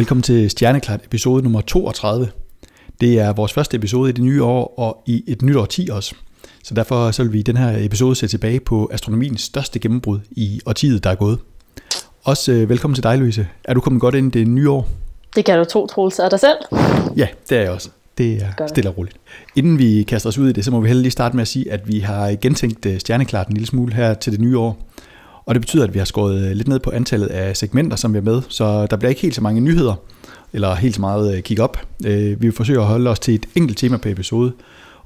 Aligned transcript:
Velkommen 0.00 0.22
til 0.22 0.50
Stjerneklart 0.50 1.00
episode 1.04 1.42
nummer 1.42 1.60
32. 1.60 2.28
Det 3.00 3.18
er 3.18 3.32
vores 3.32 3.52
første 3.52 3.76
episode 3.76 4.10
i 4.10 4.12
det 4.12 4.24
nye 4.24 4.42
år 4.42 4.74
og 4.78 5.02
i 5.06 5.24
et 5.26 5.42
nyt 5.42 5.56
år 5.56 5.64
10 5.66 5.88
også. 5.92 6.14
Så 6.64 6.74
derfor 6.74 7.10
så 7.10 7.22
vil 7.22 7.32
vi 7.32 7.38
i 7.38 7.42
den 7.42 7.56
her 7.56 7.84
episode 7.84 8.14
se 8.14 8.26
tilbage 8.26 8.60
på 8.60 8.90
astronomiens 8.92 9.42
største 9.42 9.78
gennembrud 9.78 10.20
i 10.30 10.60
årtiet, 10.66 11.04
der 11.04 11.10
er 11.10 11.14
gået. 11.14 11.38
Også 12.24 12.52
øh, 12.52 12.68
velkommen 12.68 12.94
til 12.94 13.02
dig, 13.02 13.18
Louise. 13.18 13.48
Er 13.64 13.74
du 13.74 13.80
kommet 13.80 14.00
godt 14.00 14.14
ind 14.14 14.36
i 14.36 14.38
det 14.38 14.48
nye 14.48 14.70
år? 14.70 14.88
Det 15.36 15.44
kan 15.44 15.58
du 15.58 15.64
tro, 15.64 15.86
Troels, 15.86 16.18
af 16.18 16.30
dig 16.30 16.40
selv. 16.40 16.56
Ja, 17.16 17.28
det 17.48 17.58
er 17.58 17.62
jeg 17.62 17.70
også. 17.70 17.90
Det 18.18 18.42
er 18.42 18.46
Godt. 18.56 18.70
stille 18.70 18.90
og 18.90 18.98
roligt. 18.98 19.16
Inden 19.56 19.78
vi 19.78 20.02
kaster 20.08 20.28
os 20.28 20.38
ud 20.38 20.48
i 20.48 20.52
det, 20.52 20.64
så 20.64 20.70
må 20.70 20.80
vi 20.80 20.88
heller 20.88 21.02
lige 21.02 21.12
starte 21.12 21.36
med 21.36 21.42
at 21.42 21.48
sige, 21.48 21.72
at 21.72 21.88
vi 21.88 21.98
har 21.98 22.36
gentænkt 22.40 22.86
øh, 22.86 23.00
Stjerneklart 23.00 23.48
en 23.48 23.54
lille 23.54 23.66
smule 23.66 23.94
her 23.94 24.14
til 24.14 24.32
det 24.32 24.40
nye 24.40 24.58
år. 24.58 24.89
Og 25.50 25.54
det 25.54 25.60
betyder, 25.60 25.84
at 25.84 25.94
vi 25.94 25.98
har 25.98 26.06
skåret 26.06 26.44
øh, 26.44 26.56
lidt 26.56 26.68
ned 26.68 26.78
på 26.78 26.90
antallet 26.90 27.26
af 27.26 27.56
segmenter, 27.56 27.96
som 27.96 28.12
vi 28.12 28.18
er 28.18 28.22
med, 28.22 28.42
så 28.48 28.86
der 28.86 28.96
bliver 28.96 29.08
ikke 29.08 29.22
helt 29.22 29.34
så 29.34 29.40
mange 29.40 29.60
nyheder, 29.60 29.94
eller 30.52 30.74
helt 30.74 30.94
så 30.94 31.00
meget 31.00 31.36
øh, 31.36 31.42
kig 31.42 31.60
op. 31.60 31.78
Vi 31.98 32.34
vil 32.34 32.52
forsøge 32.52 32.80
at 32.80 32.86
holde 32.86 33.10
os 33.10 33.18
til 33.18 33.34
et 33.34 33.46
enkelt 33.54 33.78
tema 33.78 33.96
på 33.96 34.08
episode, 34.08 34.52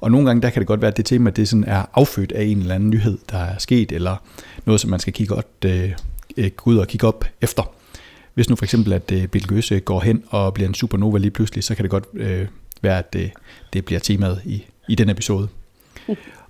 og 0.01 0.11
nogle 0.11 0.27
gange 0.27 0.43
der 0.43 0.51
kan 0.51 0.61
det 0.61 0.67
godt 0.67 0.81
være, 0.81 0.91
at 0.91 0.97
det 0.97 1.05
tema 1.05 1.31
det 1.31 1.49
sådan 1.49 1.65
er 1.65 1.85
affødt 1.95 2.33
af 2.33 2.45
en 2.45 2.59
eller 2.59 2.75
anden 2.75 2.91
nyhed, 2.91 3.19
der 3.31 3.39
er 3.39 3.59
sket, 3.59 3.93
eller 3.93 4.17
noget, 4.65 4.81
som 4.81 4.91
man 4.91 5.01
skal 5.01 5.13
kigge 5.13 5.35
godt, 5.35 5.47
øh, 5.65 6.51
gå 6.57 6.71
ud 6.71 6.77
og 6.77 6.87
kigge 6.87 7.07
op 7.07 7.25
efter. 7.41 7.71
Hvis 8.35 8.51
nu 8.51 8.57
for 8.57 8.65
eksempel, 8.65 8.93
at 8.93 9.13
øh, 9.13 9.27
Betelgeuse 9.27 9.81
går 9.81 10.01
hen 10.01 10.25
og 10.29 10.55
bliver 10.55 10.69
en 10.69 10.75
supernova 10.75 11.19
lige 11.19 11.31
pludselig, 11.31 11.65
så 11.65 11.75
kan 11.75 11.83
det 11.83 11.91
godt 11.91 12.05
øh, 12.15 12.47
være, 12.83 12.99
at 12.99 13.13
det, 13.13 13.31
det 13.73 13.85
bliver 13.85 14.01
temaet 14.01 14.41
i, 14.45 14.65
i 14.89 14.95
den 14.95 15.09
episode. 15.09 15.49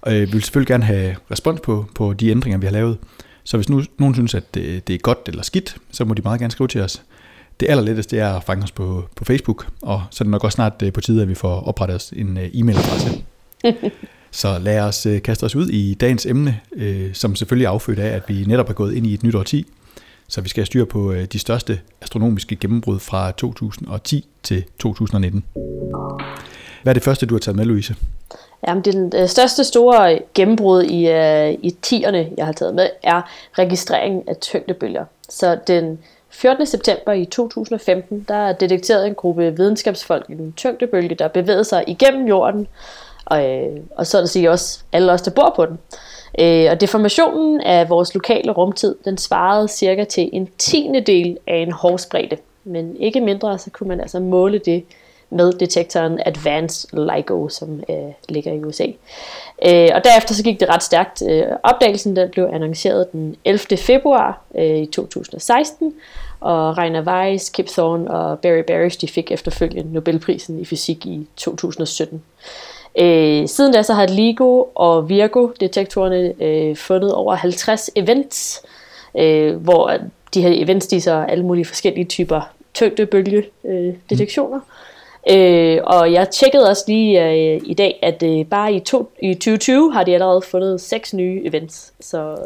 Og, 0.01 0.13
øh, 0.15 0.21
vi 0.21 0.33
vil 0.33 0.43
selvfølgelig 0.43 0.69
gerne 0.69 0.85
have 0.85 1.17
respons 1.31 1.61
på, 1.61 1.87
på 1.95 2.13
de 2.13 2.31
ændringer, 2.31 2.59
vi 2.59 2.67
har 2.67 2.73
lavet. 2.73 2.99
Så 3.45 3.57
hvis 3.57 3.69
nu, 3.69 3.83
nogen 3.99 4.15
synes, 4.15 4.35
at 4.35 4.55
det, 4.55 4.89
det 4.89 4.95
er 4.95 4.99
godt 4.99 5.19
eller 5.27 5.43
skidt, 5.43 5.77
så 5.91 6.05
må 6.05 6.15
de 6.15 6.23
meget 6.23 6.41
gerne 6.41 6.51
skrive 6.51 6.69
til 6.69 6.81
os. 6.81 7.03
Det 7.61 7.71
allerletteste 7.71 8.19
er 8.19 8.33
at 8.33 8.45
fange 8.45 8.65
os 8.65 8.73
på, 8.73 9.09
på 9.17 9.25
Facebook, 9.25 9.67
og 9.83 10.03
så 10.11 10.23
er 10.23 10.25
det 10.25 10.31
nok 10.31 10.45
også 10.45 10.57
snart 10.57 10.83
øh, 10.83 10.93
på 10.93 11.01
tide, 11.01 11.23
at 11.23 11.29
vi 11.29 11.35
får 11.35 11.61
oprettet 11.61 11.97
os 11.97 12.13
en 12.17 12.37
øh, 12.37 12.45
e-mailadresse. 12.45 13.23
så 14.31 14.59
lad 14.59 14.81
os 14.81 15.07
øh, 15.07 15.23
kaste 15.23 15.45
os 15.45 15.57
ud 15.57 15.69
i 15.69 15.95
dagens 15.95 16.27
emne, 16.27 16.61
som 17.13 17.37
selvfølgelig 17.37 17.65
er 17.65 17.71
affødt 17.71 17.99
af, 17.99 18.09
at 18.09 18.23
vi 18.29 18.45
netop 18.45 18.69
er 18.69 18.73
gået 18.73 18.95
ind 18.95 19.07
i 19.07 19.15
et 19.15 19.23
nyt 19.23 19.35
årti. 19.35 19.67
Så 20.29 20.41
vi 20.41 20.49
skal 20.49 20.61
have 20.61 20.67
styr 20.67 20.85
på 20.85 21.15
de 21.33 21.39
største 21.39 21.81
astronomiske 22.01 22.57
gennembrud 22.57 22.99
fra 22.99 23.31
2010 23.31 24.29
til 24.43 24.65
2019. 24.79 25.45
Hvad 26.83 26.91
er 26.91 26.95
det 26.95 27.03
første, 27.03 27.27
du 27.27 27.35
har 27.35 27.39
taget 27.39 27.57
med, 27.57 27.65
Louise? 27.65 27.95
Jamen, 28.69 28.85
det 28.85 29.15
øh, 29.15 29.29
største 29.29 29.65
store 29.65 30.19
gennembrud 30.35 30.83
i, 30.83 31.09
øh, 31.09 31.53
i 31.63 31.71
tierne, 31.83 32.31
jeg 32.37 32.47
har 32.47 32.53
taget 32.53 32.75
med, 32.75 32.89
er 33.03 33.23
registreringen 33.59 34.23
af 34.29 34.37
tyngdebølger. 34.37 35.05
Så 35.29 35.59
den 35.67 35.99
14. 36.29 36.67
september 36.67 37.13
i 37.13 37.25
2015, 37.25 38.25
der 38.29 38.35
er 38.35 38.53
detekteret 38.53 39.07
en 39.07 39.15
gruppe 39.15 39.57
videnskabsfolk 39.57 40.29
en 40.29 40.53
tyngdebølge, 40.57 41.15
der 41.15 41.29
bevægede 41.29 41.65
sig 41.65 41.85
igennem 41.87 42.27
jorden, 42.27 42.67
og, 43.25 43.51
øh, 43.51 43.77
og 43.97 44.07
så 44.07 44.21
at 44.21 44.29
sige 44.29 44.51
også 44.51 44.81
alle 44.93 45.13
os, 45.13 45.23
der 45.23 45.31
bor 45.31 45.53
på 45.57 45.67
den. 45.67 45.79
Øh, 46.41 46.71
og 46.71 46.81
deformationen 46.81 47.61
af 47.61 47.89
vores 47.89 48.15
lokale 48.15 48.53
rumtid, 48.53 48.95
den 49.05 49.19
svarede 49.19 49.69
cirka 49.69 50.05
til 50.05 50.31
en 50.33 50.49
tiende 50.59 51.01
del 51.01 51.39
af 51.47 51.57
en 51.57 51.73
hårspredte. 51.73 52.39
Men 52.65 52.97
ikke 52.97 53.21
mindre, 53.21 53.59
så 53.59 53.71
kunne 53.71 53.89
man 53.89 54.01
altså 54.01 54.21
måle 54.21 54.59
det 54.59 54.85
med 55.35 55.53
detektoren 55.53 56.21
Advanced 56.27 56.89
LIGO, 56.93 57.49
som 57.49 57.83
øh, 57.89 58.13
ligger 58.29 58.53
i 58.53 58.65
USA. 58.65 58.87
Øh, 59.67 59.89
og 59.95 60.05
derefter 60.05 60.35
så 60.35 60.43
gik 60.43 60.61
det 60.61 60.69
ret 60.69 60.83
stærkt. 60.83 61.23
Øh, 61.29 61.43
opdagelsen 61.63 62.17
den 62.17 62.31
blev 62.31 62.49
annonceret 62.53 63.13
den 63.13 63.37
11. 63.45 63.77
februar 63.77 64.41
øh, 64.59 64.79
i 64.79 64.87
2016, 64.87 65.95
og 66.41 66.79
Rainer 66.79 67.03
Weiss, 67.03 67.51
Kip 67.51 67.67
Thorne 67.67 68.11
og 68.11 68.39
Barry 68.39 68.63
Barish 68.67 69.01
de 69.01 69.09
fik 69.09 69.33
efterfølgende 69.33 69.93
Nobelprisen 69.93 70.61
i 70.61 70.65
fysik 70.65 71.07
i 71.07 71.27
2017. 71.37 72.23
Øh, 72.99 73.49
siden 73.49 73.73
da 73.73 73.83
så 73.83 73.95
har 73.95 74.07
LIGO 74.07 74.69
og 74.75 75.09
Virgo-detektorerne 75.09 76.43
øh, 76.43 76.77
fundet 76.77 77.15
over 77.15 77.35
50 77.35 77.91
events, 77.97 78.63
øh, 79.19 79.57
hvor 79.57 79.93
de 80.35 80.43
her 80.43 80.51
events 80.65 80.87
de 80.87 81.01
så 81.01 81.25
alle 81.29 81.45
mulige 81.45 81.65
forskellige 81.65 82.05
typer 82.05 82.41
tyngdebølge-detektioner. 82.75 84.57
Øh, 84.57 84.63
øh, 85.31 85.81
og 85.85 86.13
jeg 86.13 86.31
tjekkede 86.31 86.69
også 86.71 86.85
lige 86.87 87.31
øh, 87.31 87.61
i 87.65 87.75
dag, 87.75 87.99
at 88.03 88.23
øh, 88.23 88.47
bare 88.47 88.75
i, 88.75 88.81
to, 88.81 89.11
i 89.23 89.35
2020 89.35 89.93
har 89.93 90.05
de 90.05 90.15
allerede 90.15 90.43
fundet 90.43 90.81
seks 90.81 91.15
nye 91.15 91.43
events, 91.45 91.93
så 92.01 92.37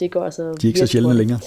det 0.00 0.10
går 0.10 0.24
altså... 0.24 0.42
De 0.42 0.66
er 0.66 0.68
ikke 0.68 0.78
så 0.78 0.86
sjældne 0.86 1.14
længere. 1.14 1.40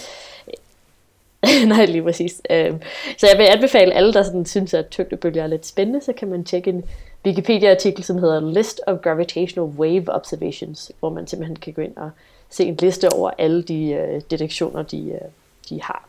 Nej, 1.68 1.86
lige 1.86 2.04
præcis. 2.04 2.42
Øh, 2.50 2.74
så 3.18 3.28
jeg 3.28 3.38
vil 3.38 3.44
anbefale 3.44 3.94
alle, 3.94 4.14
der 4.14 4.24
sådan, 4.24 4.46
synes, 4.46 4.74
at 4.74 4.88
tyngdebølger 4.88 5.44
er 5.44 5.48
lidt 5.48 5.66
spændende, 5.66 6.02
så 6.02 6.14
kan 6.14 6.28
man 6.28 6.44
tjekke 6.44 6.70
en 6.70 6.84
Wikipedia-artikel, 7.26 8.04
som 8.04 8.18
hedder 8.18 8.52
List 8.52 8.82
of 8.88 8.98
Gravitational 8.98 9.70
Wave 9.78 10.16
Observations, 10.16 10.92
hvor 11.00 11.10
man 11.10 11.28
simpelthen 11.28 11.56
kan 11.56 11.74
gå 11.74 11.82
ind 11.82 11.98
og 11.98 12.10
se 12.50 12.66
en 12.66 12.78
liste 12.82 13.14
over 13.14 13.32
alle 13.38 13.64
de 13.64 13.90
øh, 13.92 14.22
detektioner, 14.32 14.84
de, 14.84 15.10
øh, 15.10 15.30
de 15.70 15.82
har. 15.82 16.08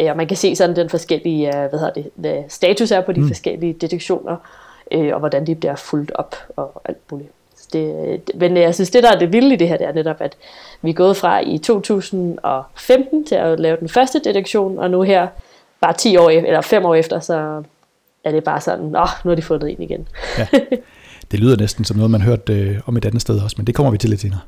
Øh, 0.00 0.10
og 0.10 0.16
man 0.16 0.26
kan 0.26 0.36
se 0.36 0.56
sådan 0.56 0.76
den 0.76 0.88
forskellige, 0.88 1.46
øh, 1.48 1.70
hvad 1.70 1.78
hedder 1.78 1.92
det, 1.92 2.10
hvad 2.14 2.42
status 2.48 2.90
er 2.90 3.00
på 3.00 3.12
de 3.12 3.20
mm. 3.20 3.28
forskellige 3.28 3.72
detektioner, 3.72 4.36
øh, 4.92 5.12
og 5.12 5.18
hvordan 5.18 5.46
de 5.46 5.54
bliver 5.54 5.76
fuldt 5.76 6.12
op 6.14 6.36
og 6.56 6.82
alt 6.84 6.98
muligt. 7.10 7.30
Det, 7.72 8.20
men 8.34 8.56
jeg 8.56 8.74
synes, 8.74 8.90
det 8.90 9.02
der 9.02 9.12
er 9.12 9.18
det 9.18 9.32
vilde 9.32 9.54
i 9.54 9.56
det 9.56 9.68
her, 9.68 9.76
det 9.76 9.86
er 9.86 9.92
netop, 9.92 10.20
at 10.20 10.36
vi 10.82 10.90
er 10.90 10.94
gået 10.94 11.16
fra 11.16 11.40
i 11.40 11.58
2015 11.58 13.24
til 13.24 13.34
at 13.34 13.60
lave 13.60 13.76
den 13.80 13.88
første 13.88 14.20
detektion, 14.24 14.78
og 14.78 14.90
nu 14.90 15.02
her, 15.02 15.26
bare 15.80 15.92
10 15.92 16.16
år, 16.16 16.30
eller 16.30 16.60
5 16.60 16.84
år 16.84 16.94
efter, 16.94 17.20
så 17.20 17.62
er 18.24 18.30
det 18.30 18.44
bare 18.44 18.60
sådan, 18.60 18.84
nå, 18.84 19.06
nu 19.24 19.30
har 19.30 19.34
de 19.34 19.42
fundet 19.42 19.70
en 19.70 19.82
igen. 19.82 20.08
ja. 20.38 20.46
Det 21.30 21.40
lyder 21.40 21.56
næsten 21.56 21.84
som 21.84 21.96
noget, 21.96 22.10
man 22.10 22.22
hørt 22.22 22.48
øh, 22.48 22.78
om 22.86 22.96
et 22.96 23.04
andet 23.04 23.22
sted 23.22 23.40
også, 23.40 23.54
men 23.58 23.66
det 23.66 23.74
kommer 23.74 23.92
vi 23.92 23.98
til 23.98 24.10
lidt 24.10 24.20
senere. 24.20 24.40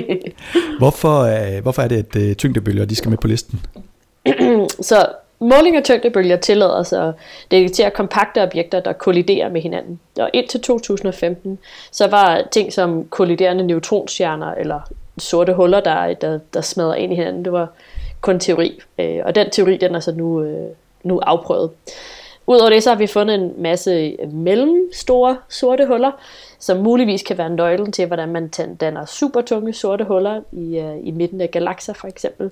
hvorfor, 0.80 1.20
øh, 1.20 1.62
hvorfor 1.62 1.82
er 1.82 1.88
det, 1.88 1.96
at 1.96 2.16
øh, 2.16 2.34
tyngdebølger 2.34 2.84
de 2.84 2.96
skal 2.96 3.08
med 3.08 3.18
på 3.18 3.26
listen? 3.26 3.60
så 4.90 5.06
måling 5.38 5.76
af 5.76 5.82
tyngdebølger 5.82 6.36
tillader 6.36 6.82
sig 6.82 7.08
at 7.08 7.14
detektere 7.50 7.90
kompakte 7.90 8.42
objekter, 8.42 8.80
der 8.80 8.92
kolliderer 8.92 9.48
med 9.48 9.60
hinanden. 9.60 10.00
Og 10.18 10.30
indtil 10.32 10.60
2015, 10.60 11.58
så 11.90 12.06
var 12.06 12.42
ting 12.52 12.72
som 12.72 13.04
kolliderende 13.04 13.66
neutronstjerner 13.66 14.54
eller 14.54 14.80
sorte 15.18 15.52
huller, 15.54 15.80
der, 15.80 16.14
der, 16.14 16.38
der 16.54 16.60
smadrer 16.60 16.94
ind 16.94 17.12
i 17.12 17.16
hinanden, 17.16 17.44
det 17.44 17.52
var 17.52 17.68
kun 18.20 18.40
teori. 18.40 18.80
Øh, 18.98 19.20
og 19.24 19.34
den 19.34 19.50
teori, 19.50 19.76
den 19.76 19.94
er 19.94 20.00
så 20.00 20.12
nu, 20.12 20.42
øh, 20.42 20.68
nu 21.02 21.20
afprøvet. 21.20 21.70
Udover 22.46 22.70
det, 22.70 22.82
så 22.82 22.90
har 22.90 22.96
vi 22.96 23.06
fundet 23.06 23.34
en 23.34 23.52
masse 23.58 24.16
mellemstore 24.32 25.36
sorte 25.48 25.86
huller, 25.86 26.10
som 26.58 26.78
muligvis 26.78 27.22
kan 27.22 27.38
være 27.38 27.50
nøglen 27.50 27.92
til, 27.92 28.06
hvordan 28.06 28.28
man 28.28 28.48
danner 28.80 29.04
supertunge 29.04 29.72
sorte 29.72 30.04
huller 30.04 30.40
i, 30.52 30.80
uh, 30.80 31.06
i 31.06 31.10
midten 31.10 31.40
af 31.40 31.50
galakser 31.50 31.92
for 31.92 32.08
eksempel. 32.08 32.50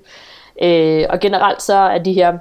Uh, 0.56 1.10
og 1.10 1.20
generelt 1.20 1.62
så 1.62 1.74
er 1.74 1.98
de 1.98 2.12
her 2.12 2.38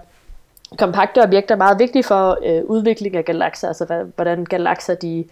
kompakte 0.77 1.23
objekter 1.23 1.55
meget 1.55 1.79
vigtige 1.79 2.03
for 2.03 2.39
uh, 2.47 2.69
udvikling 2.69 3.15
af 3.15 3.25
galakser, 3.25 3.67
altså 3.67 4.05
hvordan 4.15 4.45
galakser 4.45 4.95
de 4.95 5.25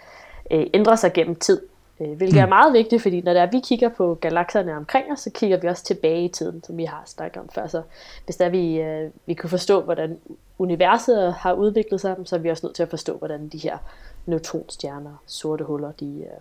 uh, 0.51 0.63
ændrer 0.73 0.95
sig 0.95 1.13
gennem 1.13 1.35
tid. 1.35 1.61
Uh, 1.99 2.11
hvilket 2.17 2.35
mm. 2.35 2.41
er 2.41 2.47
meget 2.47 2.73
vigtigt, 2.73 3.01
fordi 3.01 3.21
når 3.21 3.33
der 3.33 3.45
vi 3.45 3.59
kigger 3.59 3.89
på 3.89 4.17
galakserne 4.21 4.77
omkring 4.77 5.11
os, 5.11 5.19
så 5.19 5.29
kigger 5.29 5.57
vi 5.57 5.67
også 5.67 5.83
tilbage 5.83 6.25
i 6.25 6.27
tiden, 6.27 6.63
som 6.63 6.77
vi 6.77 6.83
har 6.85 7.03
snakket 7.05 7.41
om 7.41 7.49
før. 7.49 7.67
Så 7.67 7.81
hvis 8.25 8.35
der 8.35 8.49
vi, 8.49 8.81
uh, 8.81 9.11
vi 9.25 9.33
kunne 9.33 9.49
forstå, 9.49 9.81
hvordan 9.81 10.17
universet 10.57 11.33
har 11.33 11.53
udviklet 11.53 12.01
sig, 12.01 12.15
så 12.25 12.35
er 12.35 12.39
vi 12.39 12.49
også 12.49 12.65
nødt 12.65 12.75
til 12.75 12.83
at 12.83 12.89
forstå, 12.89 13.17
hvordan 13.17 13.47
de 13.47 13.57
her 13.57 13.77
neutronstjerner, 14.25 15.23
sorte 15.25 15.63
huller, 15.63 15.91
de, 15.91 16.19
øh, 16.19 16.39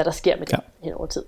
hvad 0.00 0.04
der 0.04 0.16
sker 0.16 0.36
med 0.36 0.46
dem 0.46 0.58
ja. 0.82 0.84
hen 0.84 0.94
over 0.94 1.06
tid. 1.06 1.22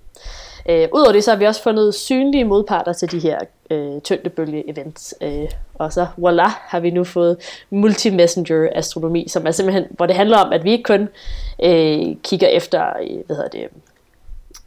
Øh, 0.69 0.87
Udover 0.93 1.11
det, 1.11 1.23
så 1.23 1.31
har 1.31 1.37
vi 1.37 1.45
også 1.45 1.63
fundet 1.63 1.95
synlige 1.95 2.43
modparter 2.43 2.93
til 2.93 3.11
de 3.11 3.19
her 3.19 3.39
øh, 3.69 4.01
tyngdebølge-events. 4.01 5.13
Øh, 5.21 5.49
og 5.73 5.93
så, 5.93 6.07
voila, 6.17 6.47
har 6.47 6.79
vi 6.79 6.89
nu 6.89 7.03
fået 7.03 7.37
multi-messenger-astronomi, 7.69 9.27
som 9.27 9.47
er 9.47 9.51
simpelthen, 9.51 9.85
hvor 9.89 10.05
det 10.05 10.15
handler 10.15 10.37
om, 10.37 10.53
at 10.53 10.63
vi 10.63 10.71
ikke 10.71 10.83
kun 10.83 11.09
øh, 11.63 12.15
kigger 12.23 12.47
efter, 12.47 12.93
øh, 13.01 13.25
hvad 13.25 13.35
hedder 13.35 13.49
det, 13.49 13.67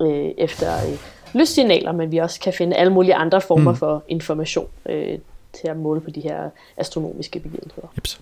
øh, 0.02 0.30
efter 0.38 0.76
øh, 0.76 0.98
lyssignaler, 1.34 1.92
men 1.92 2.12
vi 2.12 2.18
også 2.18 2.40
kan 2.40 2.52
finde 2.52 2.76
alle 2.76 2.92
mulige 2.92 3.14
andre 3.14 3.40
former 3.40 3.70
mm. 3.70 3.76
for 3.76 4.02
information 4.08 4.68
øh, 4.88 5.18
til 5.52 5.68
at 5.68 5.76
måle 5.76 6.00
på 6.00 6.10
de 6.10 6.20
her 6.20 6.50
astronomiske 6.76 7.40
begivenheder. 7.40 7.88
Jeps. 7.96 8.20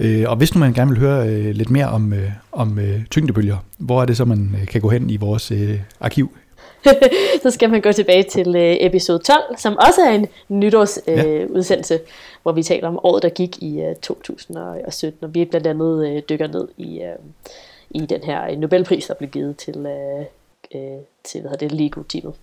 Øh, 0.00 0.24
og 0.30 0.36
hvis 0.36 0.54
nu 0.54 0.58
man 0.58 0.72
gerne 0.72 0.90
vil 0.90 1.00
høre 1.00 1.28
øh, 1.28 1.54
lidt 1.54 1.70
mere 1.70 1.88
om, 1.88 2.12
øh, 2.12 2.30
om 2.52 2.78
øh, 2.78 3.04
tyngdebølger, 3.10 3.56
hvor 3.78 4.02
er 4.02 4.06
det 4.06 4.16
så, 4.16 4.24
man 4.24 4.56
øh, 4.60 4.66
kan 4.66 4.80
gå 4.80 4.88
hen 4.88 5.10
i 5.10 5.16
vores 5.16 5.50
øh, 5.50 5.80
arkiv? 6.00 6.30
så 7.42 7.50
skal 7.50 7.70
man 7.70 7.80
gå 7.80 7.92
tilbage 7.92 8.22
til 8.22 8.56
øh, 8.56 8.76
episode 8.80 9.18
12, 9.18 9.42
som 9.58 9.76
også 9.76 10.00
er 10.00 10.10
en 10.10 10.26
nytårsudsendelse, 10.48 11.94
øh, 11.94 12.00
ja. 12.00 12.06
hvor 12.42 12.52
vi 12.52 12.62
taler 12.62 12.88
om 12.88 12.98
året, 13.02 13.22
der 13.22 13.28
gik 13.28 13.62
i 13.62 13.80
øh, 13.80 13.96
2017, 13.96 15.24
og 15.24 15.34
vi 15.34 15.44
blandt 15.44 15.66
andet 15.66 16.08
øh, 16.08 16.22
dykker 16.28 16.46
ned 16.46 16.68
i, 16.76 17.00
øh, 17.00 17.16
i 17.90 18.06
den 18.06 18.22
her 18.22 18.56
Nobelpris, 18.56 19.06
der 19.06 19.14
blev 19.14 19.30
givet 19.30 19.56
til, 19.56 19.86
øh, 19.86 20.24
øh 20.74 20.98
til 21.24 21.40
hvad 21.40 21.50
hedder 21.50 21.68
det, 21.68 21.80
LEGO-teamet. 21.80 22.34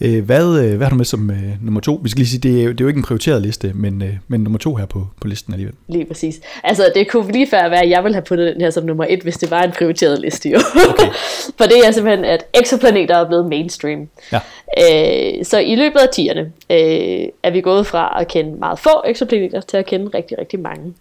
Øh, 0.00 0.24
hvad, 0.24 0.58
øh, 0.58 0.76
hvad 0.76 0.86
har 0.86 0.90
du 0.90 0.96
med 0.96 1.04
som 1.04 1.30
øh, 1.30 1.64
nummer 1.64 1.80
to? 1.80 2.00
Vi 2.02 2.08
skal 2.08 2.18
lige 2.18 2.28
sige, 2.28 2.40
det 2.40 2.64
er, 2.64 2.68
det 2.68 2.80
er 2.80 2.84
jo 2.84 2.88
ikke 2.88 2.98
en 2.98 3.04
prioriteret 3.04 3.42
liste, 3.42 3.72
men, 3.74 4.02
øh, 4.02 4.16
men 4.28 4.40
nummer 4.40 4.58
to 4.58 4.74
her 4.74 4.86
på, 4.86 5.06
på 5.20 5.28
listen 5.28 5.52
alligevel. 5.52 5.74
Lige 5.88 6.04
præcis. 6.04 6.40
Altså, 6.64 6.92
det 6.94 7.10
kunne 7.10 7.32
lige 7.32 7.46
før 7.46 7.68
være, 7.68 7.82
at 7.82 7.90
jeg 7.90 8.04
ville 8.04 8.14
have 8.14 8.24
puttet 8.24 8.54
den 8.54 8.60
her 8.62 8.70
som 8.70 8.84
nummer 8.84 9.06
et, 9.08 9.22
hvis 9.22 9.36
det 9.36 9.50
var 9.50 9.62
en 9.62 9.72
prioriteret 9.72 10.20
liste, 10.20 10.48
jo. 10.48 10.58
Okay. 10.88 11.08
For 11.58 11.64
det 11.64 11.86
er 11.86 11.90
simpelthen, 11.90 12.24
at 12.24 12.44
eksoplaneter 12.54 13.16
er 13.16 13.26
blevet 13.26 13.46
mainstream. 13.46 14.08
Ja. 14.32 14.40
Øh, 14.78 15.44
så 15.44 15.58
i 15.58 15.74
løbet 15.74 15.98
af 15.98 16.08
tierne 16.12 16.40
øh, 16.70 17.28
er 17.42 17.50
vi 17.50 17.60
gået 17.60 17.86
fra 17.86 18.20
at 18.20 18.28
kende 18.28 18.58
meget 18.58 18.78
få 18.78 19.02
eksoplaneter 19.06 19.60
til 19.60 19.76
at 19.76 19.86
kende 19.86 20.10
rigtig, 20.14 20.38
rigtig 20.38 20.60
mange. 20.60 20.94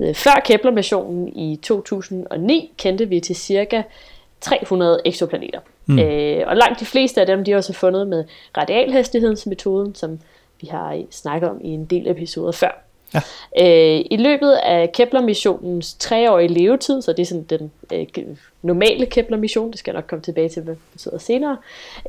Øh, 0.00 0.14
før 0.14 0.42
Kepler-missionen 0.44 1.28
i 1.28 1.58
2009 1.62 2.72
kendte 2.78 3.08
vi 3.08 3.20
til 3.20 3.36
cirka 3.36 3.82
300 4.44 5.00
eksoplaneter. 5.04 5.60
Mm. 5.86 5.98
Øh, 5.98 6.42
og 6.46 6.56
langt 6.56 6.80
de 6.80 6.84
fleste 6.84 7.20
af 7.20 7.26
dem, 7.26 7.44
de 7.44 7.52
er 7.52 7.56
også 7.56 7.72
fundet 7.72 8.06
med 8.06 8.24
radialhastighedsmetoden, 8.56 9.94
som 9.94 10.18
vi 10.60 10.66
har 10.66 11.02
snakket 11.10 11.50
om 11.50 11.60
i 11.64 11.68
en 11.68 11.84
del 11.84 12.10
episoder 12.10 12.52
før. 12.52 12.84
Ja. 13.14 13.20
Øh, 13.60 14.04
I 14.10 14.16
løbet 14.16 14.52
af 14.52 14.92
Kepler-missionens 14.92 15.94
treårige 15.98 16.48
levetid, 16.48 17.02
så 17.02 17.12
det 17.12 17.22
er 17.22 17.26
sådan 17.26 17.42
den 17.44 17.72
øh, 17.92 18.06
normale 18.62 19.06
Kepler-mission, 19.06 19.70
det 19.70 19.78
skal 19.78 19.92
jeg 19.92 20.00
nok 20.00 20.06
komme 20.08 20.22
tilbage 20.22 20.48
til, 20.48 20.62
hvad 20.62 20.74
det 20.74 20.82
betyder 20.92 21.18
senere, 21.18 21.56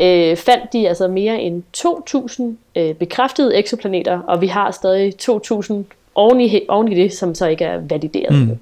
øh, 0.02 0.38
fandt 0.38 0.74
de 0.74 0.88
altså 0.88 1.08
mere 1.08 1.42
end 1.42 1.64
2.000 1.78 2.80
øh, 2.82 2.96
bekræftede 2.96 3.56
eksoplaneter, 3.56 4.20
og 4.20 4.42
vi 4.42 4.48
har 4.48 4.72
stadig 4.72 5.14
2.000 5.22 5.74
oven 6.16 6.42
i, 6.42 6.62
oven 6.68 6.92
i 6.92 6.96
det, 6.96 7.14
som 7.14 7.36
så 7.36 7.48
ikke 7.48 7.66
er 7.66 7.78
valideret. 7.78 8.36
Mm. 8.36 8.60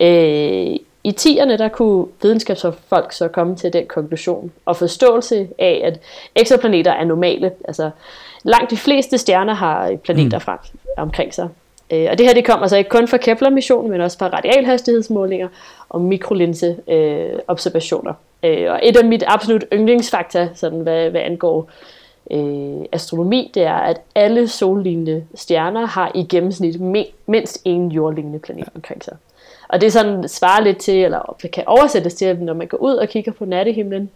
Øh, 0.00 0.76
i 1.04 1.10
10'erne 1.20 1.56
der 1.56 1.68
kunne 1.68 2.06
videnskabsfolk 2.22 3.12
så 3.12 3.28
komme 3.28 3.56
til 3.56 3.72
den 3.72 3.86
konklusion 3.86 4.52
og 4.64 4.76
forståelse 4.76 5.48
af, 5.58 5.80
at 5.84 6.00
eksoplaneter 6.36 6.92
er 6.92 7.04
normale. 7.04 7.52
Altså 7.64 7.90
langt 8.42 8.70
de 8.70 8.76
fleste 8.76 9.18
stjerner 9.18 9.54
har 9.54 9.96
planeter 9.96 10.38
mm. 10.38 10.42
frem 10.42 10.58
omkring 10.96 11.34
sig. 11.34 11.48
Øh, 11.92 12.06
og 12.10 12.18
det 12.18 12.26
her 12.26 12.34
det 12.34 12.44
kommer 12.44 12.62
altså 12.62 12.76
ikke 12.76 12.90
kun 12.90 13.08
fra 13.08 13.16
Kepler-missionen, 13.16 13.90
men 13.90 14.00
også 14.00 14.18
fra 14.18 14.28
radialhastighedsmålinger 14.28 15.48
og 15.88 16.00
mikrolinseobservationer. 16.00 18.12
Øh, 18.42 18.72
og 18.72 18.80
et 18.82 18.96
af 18.96 19.04
mit 19.04 19.24
absolut 19.26 19.64
yndlingsfakta, 19.72 20.48
sådan 20.54 20.80
hvad, 20.80 21.10
hvad 21.10 21.20
angår 21.20 21.70
øh, 22.30 22.76
astronomi, 22.92 23.50
det 23.54 23.62
er, 23.62 23.74
at 23.74 24.00
alle 24.14 24.48
sollignende 24.48 25.24
stjerner 25.34 25.86
har 25.86 26.12
i 26.14 26.22
gennemsnit 26.22 26.80
mindst 27.26 27.62
en 27.64 27.92
jordlignende 27.92 28.38
planet 28.38 28.68
omkring 28.74 29.04
sig. 29.04 29.16
Og 29.70 29.80
det 29.80 29.92
sådan 29.92 30.28
svarer 30.28 30.62
lidt 30.62 30.78
til, 30.78 31.04
eller 31.04 31.36
kan 31.52 31.64
oversættes 31.66 32.14
til, 32.14 32.24
at 32.24 32.40
når 32.40 32.54
man 32.54 32.66
går 32.66 32.78
ud 32.78 32.94
og 32.94 33.08
kigger 33.08 33.32
på 33.32 33.44
nattehimlen, 33.44 34.10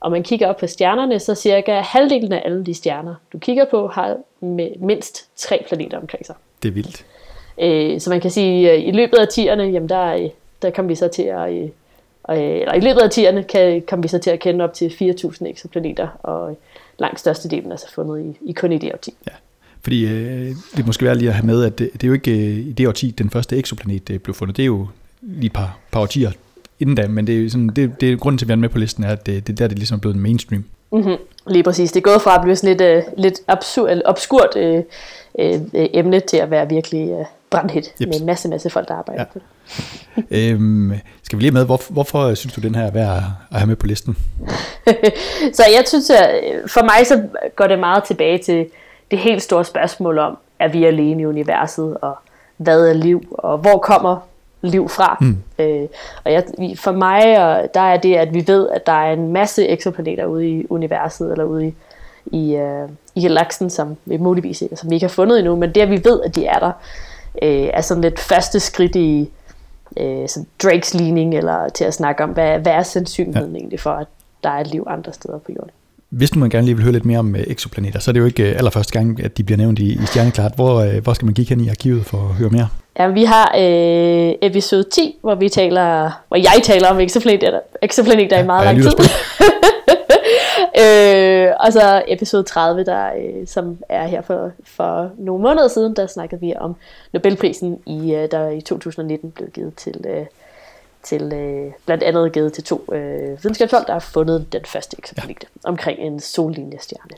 og 0.00 0.10
man 0.10 0.22
kigger 0.22 0.48
op 0.48 0.56
på 0.56 0.66
stjernerne, 0.66 1.20
så 1.20 1.34
cirka 1.34 1.80
halvdelen 1.80 2.32
af 2.32 2.42
alle 2.44 2.66
de 2.66 2.74
stjerner, 2.74 3.14
du 3.32 3.38
kigger 3.38 3.64
på, 3.64 3.86
har 3.86 4.16
med 4.40 4.70
mindst 4.80 5.28
tre 5.36 5.64
planeter 5.68 5.98
omkring 5.98 6.26
sig. 6.26 6.34
Det 6.62 6.68
er 6.68 6.72
vildt. 6.72 7.04
Øh, 7.60 8.00
så 8.00 8.10
man 8.10 8.20
kan 8.20 8.30
sige, 8.30 8.70
at 8.70 8.82
i 8.82 8.90
løbet 8.90 9.16
af 9.16 9.28
tierne, 9.28 9.62
jamen 9.62 9.88
der, 9.88 10.28
der 10.62 10.70
kom 10.70 10.88
vi 10.88 10.94
så 10.94 11.08
til 11.08 11.22
at, 11.22 11.52
øh, 11.52 11.68
eller 12.28 12.74
i 12.74 12.80
løbet 12.80 13.00
af 13.00 13.10
tierne 13.10 13.42
kan, 13.42 13.82
kom 13.82 14.02
vi 14.02 14.08
så 14.08 14.18
til 14.18 14.30
at 14.30 14.40
kende 14.40 14.64
op 14.64 14.74
til 14.74 14.88
4.000 14.88 15.46
eksoplaneter, 15.46 16.08
og 16.22 16.56
langt 16.98 17.20
størstedelen 17.20 17.72
er 17.72 17.76
så 17.76 17.92
fundet 17.92 18.24
i, 18.24 18.50
i 18.50 18.52
kun 18.52 18.72
i 18.72 18.78
det 18.78 18.92
årti. 18.92 19.14
Ja. 19.26 19.32
Fordi 19.82 20.06
øh, 20.06 20.54
det 20.76 20.86
måske 20.86 21.04
være 21.04 21.18
lige 21.18 21.28
at 21.28 21.34
have 21.34 21.46
med, 21.46 21.64
at 21.64 21.78
det, 21.78 21.90
det 21.92 22.04
er 22.04 22.08
jo 22.08 22.14
ikke 22.14 22.30
øh, 22.30 22.56
i 22.56 22.72
det 22.72 22.88
årti, 22.88 23.10
den 23.10 23.30
første 23.30 23.56
eksoplanet 23.56 24.10
øh, 24.10 24.18
blev 24.18 24.34
fundet. 24.34 24.56
Det 24.56 24.62
er 24.62 24.66
jo 24.66 24.86
lige 25.22 25.46
et 25.46 25.52
par, 25.52 25.78
par 25.92 26.00
årtier 26.00 26.30
inden 26.80 26.96
da, 26.96 27.08
men 27.08 27.26
det 27.26 27.44
er, 27.44 27.50
sådan, 27.50 27.68
det, 27.68 28.00
det 28.00 28.12
er 28.12 28.16
grunden 28.16 28.38
til, 28.38 28.44
at 28.44 28.48
vi 28.48 28.52
er 28.52 28.56
med 28.56 28.68
på 28.68 28.78
listen, 28.78 29.04
er, 29.04 29.08
at 29.08 29.26
det, 29.26 29.46
det 29.46 29.52
er 29.52 29.56
der, 29.56 29.66
det 29.66 29.74
er 29.74 29.78
ligesom 29.78 30.00
blevet 30.00 30.16
mainstream. 30.16 30.64
Mm-hmm. 30.92 31.16
Lige 31.46 31.62
præcis. 31.62 31.92
Det 31.92 32.00
er 32.00 32.10
gået 32.10 32.22
fra 32.22 32.34
at 32.34 32.42
blive 32.42 32.56
sådan 32.56 32.76
lidt, 32.76 33.06
uh, 33.06 33.22
lidt 33.22 33.40
absurd, 33.48 34.02
obskurt 34.04 34.56
uh, 34.56 34.78
uh, 35.34 35.60
emne 35.72 36.20
til 36.20 36.36
at 36.36 36.50
være 36.50 36.68
virkelig 36.68 37.10
uh, 37.10 37.26
brandhit 37.50 37.92
yep. 38.02 38.08
med 38.08 38.20
en 38.20 38.26
masse, 38.26 38.48
masse 38.48 38.70
folk, 38.70 38.88
der 38.88 38.94
arbejder 38.94 39.22
ja. 39.22 39.26
på 39.32 39.38
det. 39.38 40.24
øhm, 40.50 40.92
skal 41.22 41.38
vi 41.38 41.42
lige 41.42 41.52
med, 41.52 41.64
hvorfor, 41.64 41.92
hvorfor 41.92 42.34
synes 42.34 42.54
du, 42.54 42.60
den 42.60 42.74
her 42.74 42.82
er 42.82 42.90
værd 42.90 43.22
at 43.50 43.58
have 43.58 43.66
med 43.66 43.76
på 43.76 43.86
listen? 43.86 44.16
så 45.56 45.62
jeg 45.74 45.84
synes, 45.86 46.10
at 46.10 46.40
for 46.66 46.82
mig 46.82 47.06
så 47.06 47.22
går 47.56 47.66
det 47.66 47.78
meget 47.78 48.04
tilbage 48.04 48.38
til 48.38 48.66
det 49.10 49.18
helt 49.18 49.42
store 49.42 49.64
spørgsmål 49.64 50.18
om, 50.18 50.38
er 50.58 50.68
vi 50.68 50.84
alene 50.84 51.22
i 51.22 51.26
universet, 51.26 51.96
og 52.02 52.16
hvad 52.56 52.88
er 52.88 52.92
liv, 52.92 53.36
og 53.38 53.58
hvor 53.58 53.78
kommer 53.78 54.16
liv 54.62 54.88
fra. 54.88 55.16
Mm. 55.20 55.36
Øh, 55.58 55.88
og 56.24 56.32
jeg, 56.32 56.44
for 56.76 56.92
mig 56.92 57.44
og 57.44 57.68
der 57.74 57.80
er 57.80 57.96
det, 57.96 58.14
at 58.14 58.34
vi 58.34 58.44
ved, 58.46 58.68
at 58.68 58.86
der 58.86 58.92
er 58.92 59.12
en 59.12 59.32
masse 59.32 59.68
eksoplaneter 59.68 60.26
ude 60.26 60.48
i 60.48 60.66
universet, 60.70 61.32
eller 61.32 61.44
ude 61.44 61.66
i, 61.66 61.74
i, 62.26 62.56
uh, 62.56 62.90
i 63.14 63.22
galaksen, 63.22 63.70
som 63.70 63.96
vi 64.04 64.16
muligvis 64.16 64.62
som 64.74 64.90
vi 64.90 64.94
ikke 64.94 65.04
har 65.04 65.10
fundet 65.10 65.38
endnu, 65.38 65.56
men 65.56 65.74
det, 65.74 65.80
at 65.80 65.90
vi 65.90 66.00
ved, 66.04 66.22
at 66.22 66.34
de 66.34 66.46
er 66.46 66.58
der, 66.58 66.72
øh, 67.42 67.70
er 67.72 67.80
sådan 67.80 68.00
lidt 68.00 68.18
første 68.18 68.60
skridt 68.60 68.96
i 68.96 69.30
øh, 69.96 70.28
sådan 70.28 70.46
Drakes 70.62 70.94
ligning, 70.94 71.34
eller 71.34 71.68
til 71.68 71.84
at 71.84 71.94
snakke 71.94 72.24
om, 72.24 72.30
hvad, 72.30 72.58
hvad 72.58 72.72
er 72.72 72.82
sandsynligheden 72.82 73.52
ja. 73.52 73.58
egentlig 73.58 73.80
for, 73.80 73.90
at 73.90 74.06
der 74.44 74.50
er 74.50 74.60
et 74.60 74.66
liv 74.66 74.84
andre 74.86 75.12
steder 75.12 75.38
på 75.38 75.52
jorden. 75.52 75.70
Hvis 76.10 76.34
nu 76.34 76.40
man 76.40 76.50
gerne 76.50 76.66
lige 76.66 76.74
vil 76.74 76.82
høre 76.82 76.92
lidt 76.92 77.04
mere 77.04 77.18
om 77.18 77.36
øh, 77.36 77.44
eksoplaneter, 77.46 77.98
så 77.98 78.10
er 78.10 78.12
det 78.12 78.20
jo 78.20 78.24
ikke 78.24 78.50
øh, 78.50 78.58
allerførste 78.58 78.92
gang, 78.92 79.24
at 79.24 79.38
de 79.38 79.44
bliver 79.44 79.58
nævnt 79.58 79.78
i, 79.78 79.92
i 79.92 80.06
Stjerneklart. 80.06 80.52
Hvor, 80.54 80.80
øh, 80.80 81.02
hvor 81.02 81.12
skal 81.12 81.26
man 81.26 81.34
kigge 81.34 81.54
hen 81.54 81.64
i 81.64 81.68
arkivet 81.68 82.06
for 82.06 82.18
at 82.18 82.34
høre 82.34 82.50
mere? 82.50 82.68
Ja, 82.98 83.08
vi 83.08 83.24
har 83.24 83.54
øh, 83.58 84.34
episode 84.42 84.84
10, 84.92 85.18
hvor 85.20 85.34
vi 85.34 85.48
taler, 85.48 86.10
hvor 86.28 86.36
jeg 86.36 86.60
taler 86.64 86.88
om 86.88 87.00
eksoplaneter, 87.00 87.60
eksoplaneter 87.82 88.36
ja, 88.36 88.42
i 88.42 88.46
meget 88.46 88.64
lang 88.64 88.82
tid. 88.82 88.90
øh, 90.82 91.52
og 91.60 91.72
så 91.72 92.02
episode 92.08 92.42
30, 92.42 92.84
der, 92.84 93.06
øh, 93.06 93.46
som 93.46 93.78
er 93.88 94.06
her 94.06 94.22
for, 94.22 94.50
for 94.64 95.10
nogle 95.18 95.42
måneder 95.42 95.68
siden, 95.68 95.96
der 95.96 96.06
snakkede 96.06 96.40
vi 96.40 96.54
om 96.60 96.76
Nobelprisen, 97.12 97.78
i, 97.86 98.14
øh, 98.14 98.28
der 98.30 98.48
i 98.48 98.60
2019 98.60 99.30
blev 99.30 99.48
givet 99.50 99.74
til, 99.74 100.04
øh, 100.08 100.26
til 101.02 101.32
øh, 101.32 101.72
blandt 101.86 102.02
andet 102.02 102.32
givet 102.32 102.52
til 102.52 102.64
to 102.64 102.84
øh, 102.92 103.44
videnskabsfolk, 103.44 103.86
der 103.86 103.92
har 103.92 104.00
fundet 104.00 104.52
den 104.52 104.64
første 104.64 104.96
eksoplanet 104.98 105.36
ja. 105.42 105.68
omkring 105.68 105.98
en 105.98 106.20
sollinjestjerne. 106.20 107.10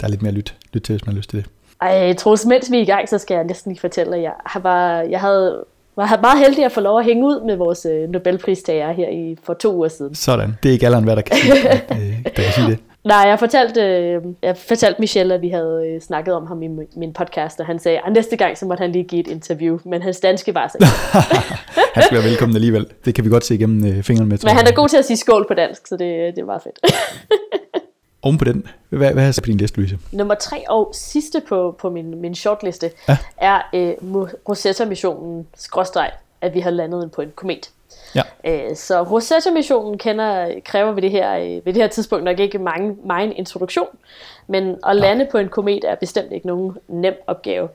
Der 0.00 0.04
er 0.04 0.08
lidt 0.08 0.22
mere 0.22 0.32
lyt, 0.32 0.54
lyt 0.72 0.82
til, 0.82 0.92
hvis 0.92 1.06
man 1.06 1.14
har 1.14 1.18
lyst 1.18 1.30
til 1.30 1.38
det. 1.38 1.46
Ej, 1.80 2.12
Troels, 2.12 2.46
mens 2.46 2.70
vi 2.70 2.76
er 2.76 2.82
i 2.82 2.84
gang, 2.84 3.08
så 3.08 3.18
skal 3.18 3.34
jeg 3.34 3.44
næsten 3.44 3.72
lige 3.72 3.80
fortælle, 3.80 4.16
at 4.16 4.22
jeg, 4.22 4.32
bare, 4.62 5.10
jeg 5.10 5.20
havde 5.20 5.64
var 5.96 6.20
meget 6.20 6.38
heldig 6.38 6.64
at 6.64 6.72
få 6.72 6.80
lov 6.80 6.98
at 6.98 7.04
hænge 7.04 7.26
ud 7.26 7.46
med 7.46 7.56
vores 7.56 7.86
øh, 7.86 8.08
Nobelpristager 8.08 8.92
her 8.92 9.08
i, 9.08 9.36
for 9.42 9.54
to 9.54 9.74
uger 9.74 9.88
siden. 9.88 10.14
Sådan. 10.14 10.56
Det 10.62 10.68
er 10.68 10.72
ikke 10.72 10.86
alderen, 10.86 11.04
hvad 11.04 11.16
der 11.16 11.22
kan 11.22 11.36
sige, 11.36 11.68
at, 11.68 11.84
øh, 11.90 12.24
der 12.24 12.30
kan 12.30 12.52
sige 12.54 12.66
det. 12.66 12.78
Nej, 13.04 13.18
jeg 13.18 13.38
fortalte, 13.38 13.80
øh, 13.80 14.22
jeg 14.42 14.56
fortalte 14.56 15.00
Michelle, 15.00 15.34
at 15.34 15.42
vi 15.42 15.48
havde 15.48 15.82
øh, 15.86 16.00
snakket 16.00 16.34
om 16.34 16.46
ham 16.46 16.62
i 16.62 16.68
min 16.96 17.12
podcast, 17.12 17.60
og 17.60 17.66
han 17.66 17.78
sagde, 17.78 18.00
at 18.06 18.12
næste 18.12 18.36
gang 18.36 18.58
så 18.58 18.66
måtte 18.66 18.80
han 18.80 18.92
lige 18.92 19.04
give 19.04 19.20
et 19.20 19.26
interview, 19.26 19.78
men 19.84 20.02
hans 20.02 20.20
danske 20.20 20.54
var 20.54 20.68
så 20.68 20.86
Han 21.94 22.02
skal 22.02 22.18
være 22.18 22.24
velkommen 22.24 22.56
alligevel. 22.56 22.86
Det 23.04 23.14
kan 23.14 23.24
vi 23.24 23.30
godt 23.30 23.44
se 23.44 23.54
igennem 23.54 23.86
øh, 23.86 24.02
fingrene 24.02 24.28
med. 24.28 24.38
Men 24.42 24.56
han 24.56 24.66
er 24.66 24.72
god 24.72 24.88
til 24.88 24.96
at 24.96 25.04
sige 25.04 25.16
skål 25.16 25.46
på 25.48 25.54
dansk, 25.54 25.86
så 25.86 25.96
det, 25.96 26.36
det 26.36 26.38
er 26.38 26.44
meget 26.44 26.62
fedt. 26.62 26.78
Oven 28.22 28.38
på 28.38 28.44
den, 28.44 28.66
hvad, 28.88 29.12
hvad 29.12 29.28
er 29.28 29.32
så 29.32 29.42
på 29.42 29.46
din 29.46 29.56
liste, 29.56 29.76
Louise? 29.78 29.98
Nummer 30.12 30.34
tre 30.34 30.70
og 30.70 30.90
sidste 30.94 31.42
på, 31.48 31.76
på 31.78 31.90
min, 31.90 32.20
min 32.20 32.34
shortliste 32.34 32.90
ja. 33.08 33.16
er 33.36 33.60
øh, 33.74 33.92
Rosetta-missionen, 34.48 35.46
skråstreg, 35.56 36.10
at 36.44 36.54
vi 36.54 36.60
har 36.60 36.70
landet 36.70 37.10
på 37.12 37.22
en 37.22 37.32
komet. 37.34 37.70
Ja. 38.14 38.22
Øh, 38.44 38.76
så 38.76 39.02
Rosetta-missionen 39.02 39.98
kender, 39.98 40.60
kræver 40.64 40.92
ved 40.92 41.02
det, 41.02 41.10
her, 41.10 41.36
øh, 41.36 41.66
ved 41.66 41.72
det 41.72 41.76
her 41.76 41.86
tidspunkt 41.86 42.24
nok 42.24 42.40
ikke 42.40 42.58
mange, 42.58 42.96
meget 43.04 43.32
introduktion, 43.36 43.88
men 44.46 44.76
at 44.86 44.96
lande 44.96 45.24
ja. 45.24 45.30
på 45.30 45.38
en 45.38 45.48
komet 45.48 45.84
er 45.84 45.94
bestemt 45.94 46.32
ikke 46.32 46.46
nogen 46.46 46.76
nem 46.88 47.14
opgave. 47.26 47.68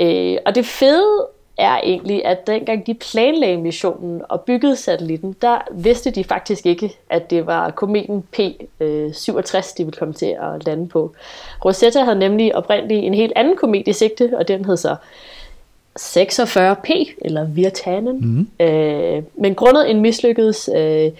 Øh, 0.00 0.36
og 0.46 0.54
det 0.54 0.66
fede 0.66 1.26
er 1.58 1.80
egentlig, 1.82 2.24
at 2.24 2.46
dengang 2.46 2.86
de 2.86 2.94
planlagde 2.94 3.56
missionen 3.56 4.22
og 4.28 4.40
byggede 4.40 4.76
satellitten, 4.76 5.36
der 5.42 5.58
vidste 5.72 6.10
de 6.10 6.24
faktisk 6.24 6.66
ikke, 6.66 6.96
at 7.10 7.30
det 7.30 7.46
var 7.46 7.70
kometen 7.70 8.26
P67, 8.36 9.74
de 9.78 9.84
ville 9.84 9.98
komme 9.98 10.14
til 10.14 10.36
at 10.40 10.66
lande 10.66 10.88
på. 10.88 11.12
Rosetta 11.64 12.00
havde 12.00 12.18
nemlig 12.18 12.56
oprindeligt 12.56 13.04
en 13.04 13.14
helt 13.14 13.32
anden 13.36 13.56
komet 13.56 13.88
i 13.88 13.92
sigte, 13.92 14.32
og 14.38 14.48
den 14.48 14.64
hed 14.64 14.76
så 14.76 14.96
46P, 16.00 17.14
eller 17.24 17.44
Virtanen. 17.44 18.48
Mm. 18.58 18.66
Øh, 18.66 19.22
men 19.34 19.54
grundet 19.54 19.90
en 19.90 20.00
mislykkedes 20.00 20.70
øh, 20.76 21.10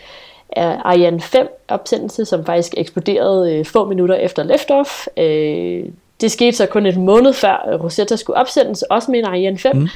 Ariane 0.57 1.21
5 1.21 1.49
opsendelse, 1.69 2.25
som 2.25 2.45
faktisk 2.45 2.75
eksploderede 2.77 3.55
øh, 3.57 3.65
få 3.65 3.85
minutter 3.85 4.15
efter 4.15 4.43
liftoff, 4.43 5.07
øh, 5.17 5.85
det 6.21 6.31
skete 6.31 6.57
så 6.57 6.67
kun 6.67 6.87
et 6.87 6.97
måned 6.97 7.33
før 7.33 7.79
Rosetta 7.83 8.17
skulle 8.17 8.37
opsendes, 8.37 8.83
også 8.83 9.11
med 9.11 9.19
en 9.19 9.25
Ariane 9.25 9.59
5. 9.59 9.77
Mm. 9.77 9.89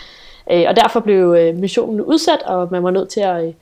Øh, 0.50 0.64
og 0.68 0.76
derfor 0.76 1.00
blev 1.00 1.34
øh, 1.38 1.56
missionen 1.56 2.00
udsat, 2.00 2.42
og 2.42 2.68
man 2.70 2.82
var 2.82 2.90
nødt 2.90 3.08
til 3.08 3.20
at, 3.20 3.54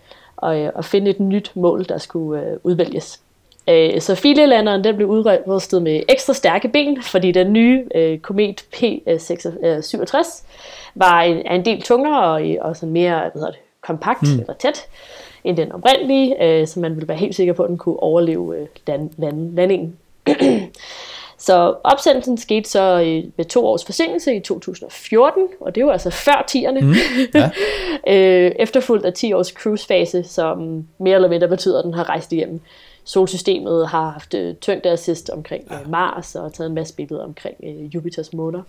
at, 0.42 0.72
at 0.78 0.84
finde 0.84 1.10
et 1.10 1.20
nyt 1.20 1.52
mål, 1.54 1.84
der 1.88 1.98
skulle 1.98 2.42
øh, 2.42 2.56
udvælges. 2.62 3.20
Øh, 3.68 4.00
så 4.00 4.14
filelanderen 4.14 4.84
den 4.84 4.96
blev 4.96 5.08
udrustet 5.08 5.82
med 5.82 6.02
ekstra 6.08 6.32
stærke 6.32 6.68
ben, 6.68 7.02
fordi 7.02 7.32
den 7.32 7.52
nye 7.52 7.84
øh, 7.94 8.18
komet 8.18 8.64
P67 8.76 10.44
var 10.94 11.22
en, 11.22 11.52
en 11.52 11.64
del 11.64 11.82
tungere 11.82 12.22
og, 12.22 12.68
og 12.68 12.76
sådan 12.76 12.92
mere 12.92 13.18
hvad 13.18 13.30
hedder 13.34 13.50
det, 13.50 13.60
kompakt 13.80 14.22
mm. 14.22 14.40
eller 14.40 14.54
tæt 14.54 14.86
end 15.44 15.56
den 15.56 15.72
oprindelige, 15.72 16.44
øh, 16.44 16.66
så 16.66 16.80
man 16.80 16.94
ville 16.94 17.08
være 17.08 17.16
helt 17.16 17.34
sikker 17.34 17.52
på, 17.52 17.62
at 17.62 17.68
den 17.68 17.78
kunne 17.78 18.00
overleve 18.00 18.56
øh, 18.58 18.66
land, 18.86 19.10
land, 19.18 19.54
landingen. 19.54 19.96
Så 21.38 21.74
opsendelsen 21.84 22.38
skete 22.38 22.70
så 22.70 23.00
øh, 23.00 23.24
med 23.36 23.44
to 23.44 23.66
års 23.66 23.84
forsinkelse 23.84 24.34
i 24.34 24.40
2014, 24.40 25.48
og 25.60 25.74
det 25.74 25.86
var 25.86 25.92
altså 25.92 26.10
før 26.10 26.44
tierne. 26.48 26.80
Mm, 26.80 26.94
ja. 27.34 27.50
øh, 28.14 28.52
efterfulgt 28.58 29.04
af 29.04 29.12
10 29.12 29.32
års 29.32 29.48
cruisefase, 29.48 30.24
som 30.24 30.84
mere 30.98 31.14
eller 31.14 31.28
mindre 31.28 31.48
betyder, 31.48 31.78
at 31.78 31.84
den 31.84 31.94
har 31.94 32.08
rejst 32.08 32.32
igennem 32.32 32.60
solsystemet, 33.04 33.88
har 33.88 34.10
haft 34.10 34.34
øh, 34.34 34.54
tyngdeassist 34.54 35.30
omkring 35.30 35.64
øh, 35.72 35.90
Mars 35.90 36.34
og 36.34 36.52
taget 36.52 36.68
en 36.68 36.74
masse 36.74 36.94
billeder 36.94 37.24
omkring 37.24 37.56
øh, 37.62 37.94
Jupiters 37.94 38.32
måner. 38.32 38.62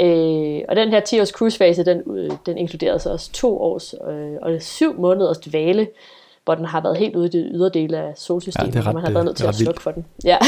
Øh, 0.00 0.60
og 0.68 0.76
den 0.76 0.88
her 0.88 1.00
10 1.00 1.20
års 1.20 1.28
cruisefase, 1.28 1.84
den, 1.84 2.02
øh, 2.16 2.30
den 2.46 2.58
inkluderede 2.58 2.98
så 2.98 3.10
også 3.10 3.32
to 3.32 3.60
års 3.60 3.94
øh, 4.08 4.36
og 4.42 4.62
syv 4.62 5.00
måneders 5.00 5.38
dvale, 5.38 5.88
hvor 6.44 6.54
den 6.54 6.64
har 6.64 6.80
været 6.80 6.96
helt 6.96 7.16
ude 7.16 7.26
i 7.26 7.30
det 7.30 7.50
ydre 7.54 7.68
del 7.68 7.94
af 7.94 8.12
solsystemet, 8.16 8.74
ja, 8.74 8.80
ret, 8.80 8.86
og 8.86 8.94
man 8.94 9.02
har 9.02 9.10
været 9.10 9.24
nødt 9.24 9.36
til 9.36 9.46
at 9.46 9.54
slukke 9.54 9.82
for 9.82 9.90
den. 9.90 10.06
Ja. 10.24 10.38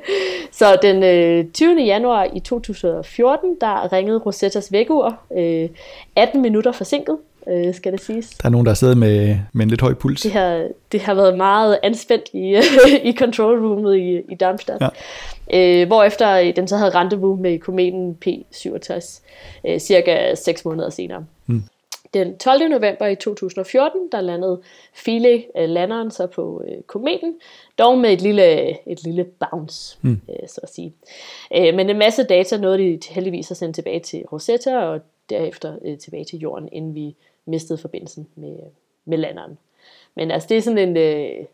så 0.58 0.78
den 0.82 1.02
øh, 1.02 1.52
20. 1.52 1.82
januar 1.82 2.28
i 2.34 2.40
2014, 2.40 3.56
der 3.60 3.92
ringede 3.92 4.18
Rosettas 4.18 4.72
vækkeur, 4.72 5.20
øh, 5.36 5.68
18 6.16 6.42
minutter 6.42 6.72
forsinket, 6.72 7.16
øh, 7.48 7.74
skal 7.74 7.92
det 7.92 8.00
siges. 8.00 8.30
Der 8.30 8.46
er 8.46 8.50
nogen, 8.50 8.66
der 8.66 8.70
har 8.70 8.74
siddet 8.74 8.98
med, 8.98 9.38
med 9.52 9.62
en 9.62 9.70
lidt 9.70 9.80
høj 9.80 9.94
puls. 9.94 10.22
Det 10.22 10.32
har, 10.32 10.68
det 10.92 11.00
har 11.00 11.14
været 11.14 11.36
meget 11.36 11.78
anspændt 11.82 12.28
i, 12.32 12.56
i 13.10 13.16
control 13.16 13.66
roomet 13.66 13.96
i, 13.96 14.20
i 14.32 14.34
Darmstadt. 14.34 14.82
Ja. 14.82 14.88
Øh, 15.54 15.86
hvorefter 15.86 16.52
den 16.52 16.68
så 16.68 16.76
havde 16.76 16.90
rendezvous 16.90 17.40
med 17.40 17.58
kometen 17.58 18.18
P67 18.26 19.22
øh, 19.68 19.78
cirka 19.78 20.34
6 20.34 20.64
måneder 20.64 20.90
senere. 20.90 21.24
Mm. 21.46 21.62
Den 22.14 22.38
12. 22.38 22.68
november 22.68 23.06
i 23.06 23.16
2014, 23.16 24.00
der 24.12 24.20
landede 24.20 24.60
Philae 25.04 25.42
øh, 25.58 25.68
landeren 25.68 26.10
så 26.10 26.26
på 26.26 26.62
øh, 26.68 26.82
kometen, 26.86 27.34
dog 27.78 27.98
med 27.98 28.12
et 28.12 28.22
lille, 28.22 28.70
et 28.92 29.04
lille 29.04 29.24
bounce, 29.24 29.98
mm. 30.02 30.20
øh, 30.28 30.48
så 30.48 30.60
at 30.62 30.74
sige. 30.74 30.94
Øh, 31.56 31.74
men 31.74 31.90
en 31.90 31.98
masse 31.98 32.22
data 32.22 32.56
nåede 32.56 32.78
de 32.78 32.98
heldigvis 33.10 33.50
at 33.50 33.56
sende 33.56 33.72
tilbage 33.72 34.00
til 34.00 34.24
Rosetta, 34.32 34.78
og 34.78 35.00
derefter 35.30 35.76
øh, 35.84 35.98
tilbage 35.98 36.24
til 36.24 36.38
jorden, 36.38 36.68
inden 36.72 36.94
vi 36.94 37.14
mistede 37.48 37.78
forbindelsen 37.78 38.26
med, 38.36 38.56
med 39.04 39.18
landeren. 39.18 39.58
Men 40.14 40.30
altså, 40.30 40.46
det 40.48 40.56
er 40.56 40.60
sådan 40.62 40.88
en, 40.88 40.96
øh, 40.96 41.44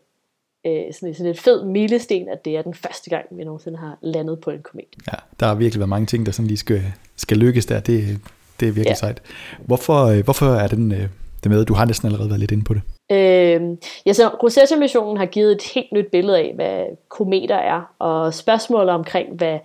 øh, 0.65 0.93
sådan, 0.93 1.13
sådan 1.13 1.31
et 1.31 1.39
fed 1.39 1.65
milesten, 1.65 2.29
at 2.29 2.45
det 2.45 2.57
er 2.57 2.61
den 2.61 2.73
første 2.73 3.09
gang, 3.09 3.25
vi 3.31 3.43
nogensinde 3.43 3.77
har 3.77 3.97
landet 4.01 4.39
på 4.39 4.51
en 4.51 4.61
komet. 4.61 4.85
Ja, 5.07 5.17
der 5.39 5.45
har 5.45 5.55
virkelig 5.55 5.79
været 5.79 5.89
mange 5.89 6.05
ting, 6.05 6.25
der 6.25 6.31
sådan 6.31 6.47
lige 6.47 6.57
skal, 6.57 6.83
skal 7.15 7.37
lykkes 7.37 7.65
der. 7.65 7.79
Det, 7.79 8.19
det 8.59 8.67
er 8.67 8.71
virkelig 8.71 8.89
ja. 8.89 8.95
sejt. 8.95 9.21
Hvorfor, 9.59 10.05
øh, 10.05 10.23
hvorfor 10.23 10.45
er 10.45 10.67
den 10.67 10.91
øh, 10.91 11.07
det 11.45 11.57
med? 11.57 11.65
Du 11.65 11.73
har 11.73 11.85
næsten 11.85 12.07
allerede 12.07 12.29
været 12.29 12.39
lidt 12.39 12.51
inde 12.51 12.63
på 12.63 12.73
det. 12.73 12.81
Øh, 13.11 13.61
ja, 14.05 14.13
så 14.13 14.27
Rosetta-missionen 14.43 15.17
har 15.17 15.25
givet 15.25 15.51
et 15.51 15.63
helt 15.75 15.91
nyt 15.91 16.07
billede 16.11 16.37
af, 16.37 16.51
hvad 16.55 16.85
kometer 17.09 17.55
er, 17.55 17.81
og 17.99 18.33
spørgsmålet 18.33 18.89
omkring, 18.89 19.29
hvad, 19.33 19.59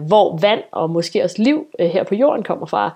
hvor 0.00 0.38
vand 0.38 0.60
og 0.72 0.90
måske 0.90 1.24
også 1.24 1.42
liv 1.42 1.66
øh, 1.78 1.86
her 1.86 2.04
på 2.04 2.14
jorden 2.14 2.42
kommer 2.42 2.66
fra. 2.66 2.90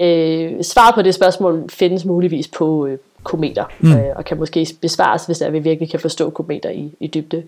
Øh, 0.00 0.62
svaret 0.62 0.94
på 0.94 1.02
det 1.02 1.14
spørgsmål 1.14 1.64
findes 1.70 2.04
muligvis 2.04 2.48
på, 2.48 2.86
øh, 2.86 2.98
kometer, 3.22 3.64
mm. 3.80 3.92
øh, 3.92 4.16
og 4.16 4.24
kan 4.24 4.38
måske 4.38 4.66
besvares, 4.80 5.26
hvis 5.26 5.38
der 5.38 5.50
vi 5.50 5.58
virkelig 5.58 5.90
kan 5.90 6.00
forstå 6.00 6.30
kometer 6.30 6.70
i, 6.70 6.94
i 7.00 7.06
dybde. 7.06 7.42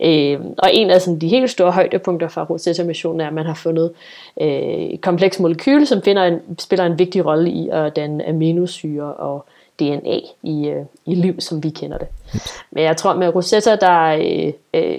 Øh, 0.00 0.40
og 0.58 0.70
en 0.72 0.90
af 0.90 1.02
sådan, 1.02 1.18
de 1.18 1.28
helt 1.28 1.50
store 1.50 1.72
højdepunkter 1.72 2.28
fra 2.28 2.44
Rosetta-missionen 2.44 3.20
er, 3.20 3.26
at 3.26 3.32
man 3.32 3.46
har 3.46 3.54
fundet 3.54 3.92
øh, 4.40 4.48
et 4.48 5.00
kompleks 5.00 5.40
molekyl, 5.40 5.86
som 5.86 6.02
finder 6.02 6.22
en, 6.22 6.40
spiller 6.58 6.86
en 6.86 6.98
vigtig 6.98 7.26
rolle 7.26 7.50
i 7.50 7.68
at 7.72 7.96
danne 7.96 8.28
aminosyre 8.28 9.14
og 9.14 9.44
DNA 9.80 10.18
i, 10.42 10.68
øh, 10.68 10.84
i 11.06 11.14
liv, 11.14 11.40
som 11.40 11.62
vi 11.62 11.70
kender 11.70 11.98
det. 11.98 12.08
Mm. 12.34 12.40
Men 12.70 12.84
jeg 12.84 12.96
tror 12.96 13.14
med 13.14 13.34
Rosetta, 13.34 13.76
der 13.76 14.08
øh, 14.08 14.52
øh, 14.74 14.98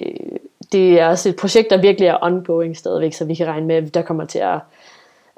det 0.72 1.00
er 1.00 1.06
også 1.06 1.28
et 1.28 1.36
projekt, 1.36 1.70
der 1.70 1.76
virkelig 1.76 2.06
er 2.06 2.18
ongoing 2.20 2.76
stadigvæk, 2.76 3.12
så 3.12 3.24
vi 3.24 3.34
kan 3.34 3.46
regne 3.46 3.66
med, 3.66 3.76
at 3.76 3.94
der 3.94 4.02
kommer 4.02 4.24
til 4.24 4.38
at 4.38 4.58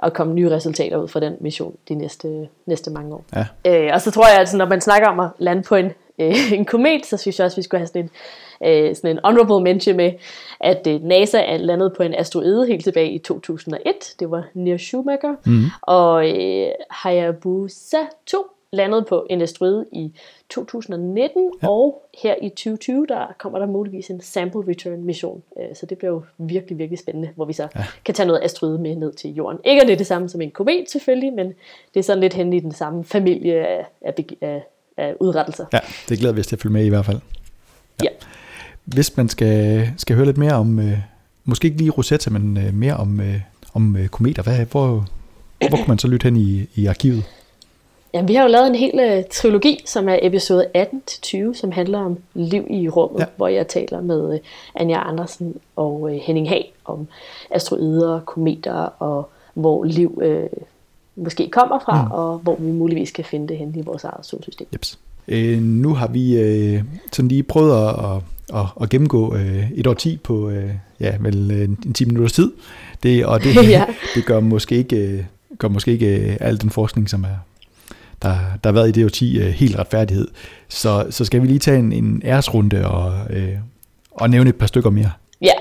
at 0.03 0.13
komme 0.13 0.35
nye 0.35 0.51
resultater 0.51 0.97
ud 0.97 1.09
fra 1.09 1.21
den 1.21 1.37
mission 1.41 1.77
de 1.89 1.95
næste, 1.95 2.49
næste 2.67 2.91
mange 2.91 3.15
år. 3.15 3.25
Ja. 3.35 3.47
Øh, 3.87 3.91
og 3.95 4.01
så 4.01 4.11
tror 4.11 4.29
jeg, 4.29 4.41
at 4.41 4.55
når 4.55 4.67
man 4.67 4.81
snakker 4.81 5.09
om 5.09 5.21
at 5.21 5.29
lande 5.39 5.63
på 5.63 5.75
en, 5.75 5.93
øh, 6.19 6.53
en 6.53 6.65
komet, 6.65 7.07
så 7.07 7.17
synes 7.17 7.39
jeg 7.39 7.45
også, 7.45 7.55
at 7.55 7.59
vi 7.59 7.63
skulle 7.63 7.79
have 7.79 7.87
sådan 7.87 8.11
en, 8.61 8.89
øh, 8.89 8.97
sådan 8.97 9.11
en 9.11 9.21
honorable 9.25 9.65
mention 9.65 9.97
med, 9.97 10.13
at 10.61 10.87
øh, 10.87 11.03
NASA 11.03 11.39
er 11.39 11.57
landet 11.57 11.93
på 11.97 12.03
en 12.03 12.15
asteroide 12.15 12.67
helt 12.67 12.85
tilbage 12.85 13.11
i 13.11 13.19
2001. 13.19 13.95
Det 14.21 14.31
var 14.31 14.45
Near 14.55 14.77
Schumacher. 14.77 15.35
Mm. 15.47 15.65
Og 15.83 16.29
øh, 16.29 16.69
Hayabusa 16.91 17.99
2 18.27 18.47
landede 18.73 19.05
på 19.09 19.27
en 19.31 19.43
asteroide 19.43 19.87
i 19.93 20.13
2019, 20.49 21.53
ja. 21.63 21.69
og 21.69 22.03
her 22.23 22.35
i 22.43 22.49
2020, 22.49 23.07
der 23.09 23.35
kommer 23.39 23.59
der 23.59 23.67
muligvis 23.67 24.11
en 24.11 24.21
sample 24.21 24.61
return 24.69 25.05
mission. 25.05 25.43
Øh, 25.61 25.77
så 25.77 25.87
det 25.87 25.99
bliver 25.99 26.11
jo 26.11 26.23
virkelig, 26.39 26.79
virkelig 26.79 26.99
spændende, 26.99 27.31
hvor 27.35 27.45
vi 27.45 27.53
så 27.53 27.69
ja. 27.77 27.85
kan 28.05 28.15
tage 28.15 28.27
noget 28.27 28.41
asteroide 28.45 28.79
med 28.79 28.97
ned 28.97 29.13
til 29.13 29.35
jorden. 29.35 29.61
Ikke 29.65 29.83
at 29.83 29.87
det 29.87 29.93
er 29.93 29.97
det 29.97 30.07
samme 30.07 30.29
som 30.29 30.41
en 30.41 30.51
komet 30.51 30.91
selvfølgelig, 30.91 31.33
men 31.33 31.47
det 31.95 32.01
er 32.01 32.03
sådan 32.03 32.21
lidt 32.21 32.35
hen 32.35 32.53
i 32.53 32.61
den 32.61 32.73
samme 32.73 33.05
familie 33.05 33.67
af, 33.67 33.87
af, 34.01 34.15
af, 34.41 34.63
af 34.97 35.15
udrettelser. 35.21 35.67
Ja, 35.73 35.79
det 36.09 36.19
glæder 36.19 36.35
vi 36.35 36.41
os 36.41 36.47
til 36.47 36.57
at 36.57 36.63
følge 36.63 36.73
med 36.73 36.85
i 36.85 36.89
hvert 36.89 37.05
fald. 37.05 37.19
Ja. 38.03 38.05
ja. 38.05 38.11
Hvis 38.85 39.17
man 39.17 39.29
skal, 39.29 39.89
skal 39.97 40.17
høre 40.17 40.27
lidt 40.27 40.39
mere 40.39 40.53
om, 40.53 40.79
øh, 40.79 40.99
måske 41.45 41.67
ikke 41.67 41.79
lige 41.79 41.91
Rosetta, 41.91 42.31
men 42.31 42.57
øh, 42.57 42.75
mere 42.75 42.95
om, 42.95 43.21
øh, 43.21 43.41
om 43.75 43.97
øh, 43.97 44.09
kometer, 44.09 44.43
hvad, 44.43 44.67
hvor, 44.67 45.07
hvor 45.69 45.77
kan 45.77 45.89
man 45.89 45.99
så 45.99 46.09
lytte 46.09 46.25
hen 46.25 46.37
i, 46.37 46.67
i 46.75 46.87
arkivet? 46.87 47.25
Ja, 48.15 48.23
vi 48.23 48.35
har 48.35 48.43
jo 48.43 48.49
lavet 48.49 48.67
en 48.67 48.75
hel 48.75 49.19
uh, 49.19 49.25
trilogi, 49.31 49.83
som 49.87 50.09
er 50.09 50.19
episode 50.23 50.67
18-20, 50.77 51.55
som 51.55 51.73
handler 51.73 51.99
om 51.99 52.19
liv 52.35 52.67
i 52.71 52.89
rummet, 52.89 53.21
ja. 53.21 53.27
hvor 53.37 53.49
jeg 53.49 53.69
taler 53.69 54.01
med 54.01 54.29
uh, 54.29 54.37
Anja 54.75 55.09
Andersen 55.09 55.55
og 55.77 56.01
uh, 56.01 56.11
Henning 56.11 56.49
Hag 56.49 56.73
om 56.85 57.09
asteroider, 57.51 58.21
kometer 58.21 58.73
og 58.99 59.31
hvor 59.55 59.85
liv 59.85 60.23
uh, 60.25 60.63
måske 61.25 61.49
kommer 61.51 61.79
fra, 61.79 62.05
mm. 62.05 62.11
og 62.11 62.39
hvor 62.39 62.57
vi 62.59 62.71
muligvis 62.71 63.11
kan 63.11 63.25
finde 63.25 63.49
det 63.49 63.57
hen 63.57 63.75
i 63.77 63.83
vores 63.83 64.05
eget 64.05 64.27
solsystem. 64.27 64.67
Jeps. 64.73 64.99
Øh, 65.29 65.63
nu 65.63 65.95
har 65.95 66.09
vi 66.09 66.39
øh, 66.41 66.83
sådan 67.13 67.29
lige 67.29 67.43
prøvet 67.43 67.73
at, 67.73 67.89
at, 67.89 68.23
at, 68.61 68.67
at 68.83 68.91
gennemgå 68.91 69.35
øh, 69.35 69.71
et 69.73 69.87
år 69.87 69.95
10 69.95 70.17
på 70.17 70.51
øh, 70.51 70.71
ja, 71.01 71.17
vel, 71.21 71.51
en 71.87 71.93
10 71.93 72.05
minutters 72.05 72.33
tid, 72.33 72.53
det, 73.03 73.27
og 73.27 73.45
det, 73.45 73.55
ja. 73.69 73.85
det 74.15 74.25
gør 74.25 74.41
måske 74.41 74.77
ikke, 74.77 75.27
gør 75.59 75.69
måske 75.69 75.93
ikke 75.93 76.37
al 76.41 76.61
den 76.61 76.71
forskning, 76.71 77.11
som 77.11 77.25
er 77.25 77.37
der, 78.29 78.37
der 78.65 78.71
har 78.71 78.73
været 78.73 78.97
i 78.97 79.05
DO10 79.05 79.45
øh, 79.45 79.47
helt 79.47 79.79
retfærdighed. 79.79 80.29
Så, 80.69 81.07
så 81.11 81.25
skal 81.25 81.43
vi 81.43 81.47
lige 81.47 81.59
tage 81.59 81.79
en, 81.79 81.93
en 81.93 82.23
æresrunde 82.25 82.89
og, 82.89 83.13
øh, 83.31 83.55
og 84.11 84.31
nævne 84.31 84.51
et 84.51 84.57
par 84.57 84.67
stykker 84.67 84.91
mere. 84.91 85.11
Ja, 85.43 85.53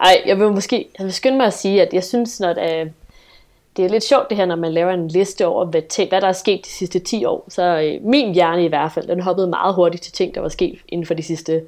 Ej, 0.00 0.22
jeg 0.26 0.38
vil 0.38 0.50
måske 0.50 0.86
jeg 0.98 1.04
vil 1.04 1.12
skynde 1.12 1.36
mig 1.36 1.46
at 1.46 1.54
sige, 1.54 1.82
at 1.82 1.88
jeg 1.92 2.04
synes, 2.04 2.40
at 2.40 2.58
øh, 2.58 2.90
det 3.76 3.84
er 3.84 3.88
lidt 3.88 4.04
sjovt 4.04 4.28
det 4.30 4.36
her, 4.36 4.44
når 4.46 4.56
man 4.56 4.72
laver 4.72 4.92
en 4.92 5.08
liste 5.08 5.46
over, 5.46 5.64
hvad, 5.64 6.08
hvad 6.08 6.20
der 6.20 6.28
er 6.28 6.32
sket 6.32 6.64
de 6.64 6.70
sidste 6.70 6.98
10 6.98 7.24
år. 7.24 7.44
Så 7.48 7.62
øh, 7.62 8.06
min 8.06 8.34
hjerne 8.34 8.64
i 8.64 8.68
hvert 8.68 8.92
fald, 8.92 9.08
den 9.08 9.20
hoppede 9.20 9.46
meget 9.46 9.74
hurtigt 9.74 10.02
til 10.02 10.12
ting, 10.12 10.34
der 10.34 10.40
var 10.40 10.48
sket 10.48 10.78
inden 10.88 11.06
for 11.06 11.14
de 11.14 11.22
sidste 11.22 11.62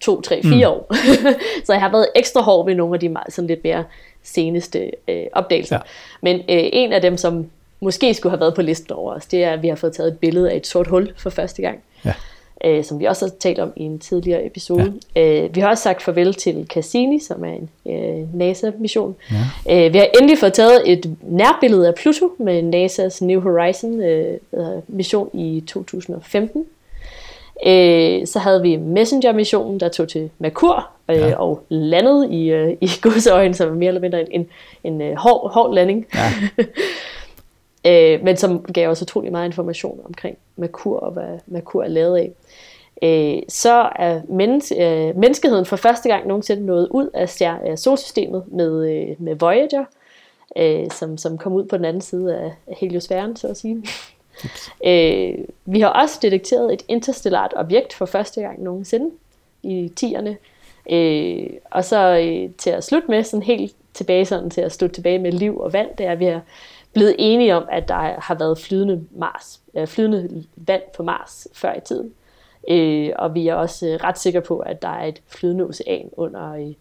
2, 0.00 0.20
3, 0.20 0.42
4 0.42 0.54
mm. 0.54 0.62
år. 0.62 0.94
så 1.66 1.72
jeg 1.72 1.80
har 1.80 1.90
været 1.90 2.08
ekstra 2.16 2.40
hård 2.40 2.66
med 2.66 2.74
nogle 2.74 2.94
af 2.94 3.00
de 3.00 3.16
sådan 3.28 3.48
lidt 3.48 3.64
mere 3.64 3.84
seneste 4.22 4.90
øh, 5.08 5.22
opdagelser. 5.32 5.76
Ja. 5.76 5.80
Men 6.22 6.36
øh, 6.36 6.70
en 6.72 6.92
af 6.92 7.00
dem, 7.00 7.16
som 7.16 7.46
måske 7.80 8.14
skulle 8.14 8.30
have 8.30 8.40
været 8.40 8.54
på 8.54 8.62
listen 8.62 8.92
over 8.92 9.14
os, 9.14 9.26
det 9.26 9.44
er, 9.44 9.52
at 9.52 9.62
vi 9.62 9.68
har 9.68 9.76
fået 9.76 9.92
taget 9.92 10.08
et 10.08 10.18
billede 10.18 10.50
af 10.50 10.56
et 10.56 10.66
sort 10.66 10.86
hul 10.86 11.12
for 11.16 11.30
første 11.30 11.62
gang. 11.62 11.78
Ja. 12.04 12.12
Øh, 12.64 12.84
som 12.84 13.00
vi 13.00 13.04
også 13.04 13.24
har 13.24 13.30
talt 13.40 13.58
om 13.58 13.72
i 13.76 13.82
en 13.82 13.98
tidligere 13.98 14.46
episode. 14.46 14.92
Ja. 15.16 15.42
Øh, 15.44 15.54
vi 15.54 15.60
har 15.60 15.68
også 15.68 15.82
sagt 15.82 16.02
farvel 16.02 16.34
til 16.34 16.66
Cassini, 16.68 17.20
som 17.20 17.44
er 17.44 17.52
en 17.52 17.70
øh, 17.86 18.34
NASA-mission. 18.34 19.16
Ja. 19.68 19.86
Øh, 19.86 19.92
vi 19.92 19.98
har 19.98 20.06
endelig 20.18 20.38
fået 20.38 20.52
taget 20.52 20.92
et 20.92 21.16
nærbillede 21.22 21.88
af 21.88 21.94
Pluto 21.94 22.32
med 22.38 22.62
NASA's 22.62 23.24
New 23.24 23.40
Horizon-mission 23.40 25.30
øh, 25.34 25.40
i 25.40 25.60
2015. 25.60 26.64
Øh, 27.66 28.26
så 28.26 28.38
havde 28.38 28.62
vi 28.62 28.76
Messenger-missionen, 28.76 29.80
der 29.80 29.88
tog 29.88 30.08
til 30.08 30.30
Merkur 30.38 30.88
øh, 31.10 31.16
ja. 31.16 31.36
og 31.36 31.62
landede 31.68 32.28
i, 32.30 32.50
øh, 32.50 32.76
i 32.80 32.90
godsøjen, 33.02 33.54
som 33.54 33.68
var 33.68 33.74
mere 33.74 33.88
eller 33.88 34.00
mindre 34.00 34.20
en, 34.20 34.26
en, 34.30 34.48
en 34.84 35.02
øh, 35.02 35.16
hård, 35.16 35.52
hård 35.52 35.74
landing. 35.74 36.06
Ja. 36.14 36.32
øh, 37.86 38.24
men 38.24 38.36
som 38.36 38.62
gav 38.62 38.88
os 38.88 39.02
utrolig 39.02 39.32
meget 39.32 39.46
information 39.46 40.00
omkring 40.04 40.38
Merkur 40.56 41.00
og 41.00 41.12
hvad 41.12 41.38
Merkur 41.46 41.82
er 41.82 41.88
lavet 41.88 42.16
af. 42.16 42.32
Øh, 43.02 43.42
så 43.48 43.90
er 43.96 44.20
menneske, 44.28 45.08
øh, 45.08 45.16
menneskeheden 45.16 45.66
for 45.66 45.76
første 45.76 46.08
gang 46.08 46.26
nogensinde 46.26 46.66
nået 46.66 46.88
ud 46.90 47.10
af, 47.14 47.28
stjer- 47.28 47.76
solsystemet 47.76 48.44
med, 48.46 48.90
øh, 48.90 49.16
med 49.18 49.34
Voyager, 49.34 49.84
øh, 50.56 50.90
som, 50.90 51.18
som 51.18 51.38
kom 51.38 51.52
ud 51.52 51.64
på 51.64 51.76
den 51.76 51.84
anden 51.84 52.00
side 52.00 52.36
af, 52.36 52.52
heliosfæren, 52.78 53.36
så 53.36 53.46
at 53.46 53.56
sige. 53.56 53.84
øh, 54.86 55.44
vi 55.64 55.80
har 55.80 55.88
også 55.88 56.18
detekteret 56.22 56.72
et 56.72 56.82
interstellart 56.88 57.52
objekt 57.56 57.94
for 57.94 58.06
første 58.06 58.40
gang 58.40 58.62
nogensinde 58.62 59.10
i 59.62 59.92
10'erne. 60.00 60.34
Øh, 60.92 61.50
og 61.70 61.84
så 61.84 62.18
øh, 62.18 62.50
til 62.58 62.70
at 62.70 62.84
slutte 62.84 63.10
med, 63.10 63.24
sådan 63.24 63.42
helt 63.42 63.76
tilbage 63.94 64.24
sådan 64.24 64.50
til 64.50 64.60
at 64.60 64.72
slutte 64.72 64.94
tilbage 64.94 65.18
med 65.18 65.32
liv 65.32 65.60
og 65.60 65.72
vand, 65.72 65.88
det 65.98 66.06
er, 66.06 66.12
at 66.12 66.18
vi 66.18 66.24
har 66.24 66.40
blevet 66.92 67.14
enige 67.18 67.56
om, 67.56 67.64
at 67.72 67.88
der 67.88 68.20
har 68.20 68.34
været 68.34 68.58
flydende, 68.58 69.04
Mars, 69.10 69.60
øh, 69.74 69.86
flydende 69.86 70.44
vand 70.56 70.82
på 70.96 71.02
Mars 71.02 71.48
før 71.52 71.74
i 71.74 71.80
tiden. 71.80 72.12
Øh, 72.70 73.10
og 73.16 73.34
vi 73.34 73.48
er 73.48 73.54
også 73.54 73.86
øh, 73.86 73.94
ret 73.94 74.18
sikre 74.18 74.40
på, 74.40 74.58
at 74.58 74.82
der 74.82 74.88
er 74.88 75.04
et 75.04 75.22
flydende 75.26 75.64
ocean 75.64 76.10
under, 76.12 76.72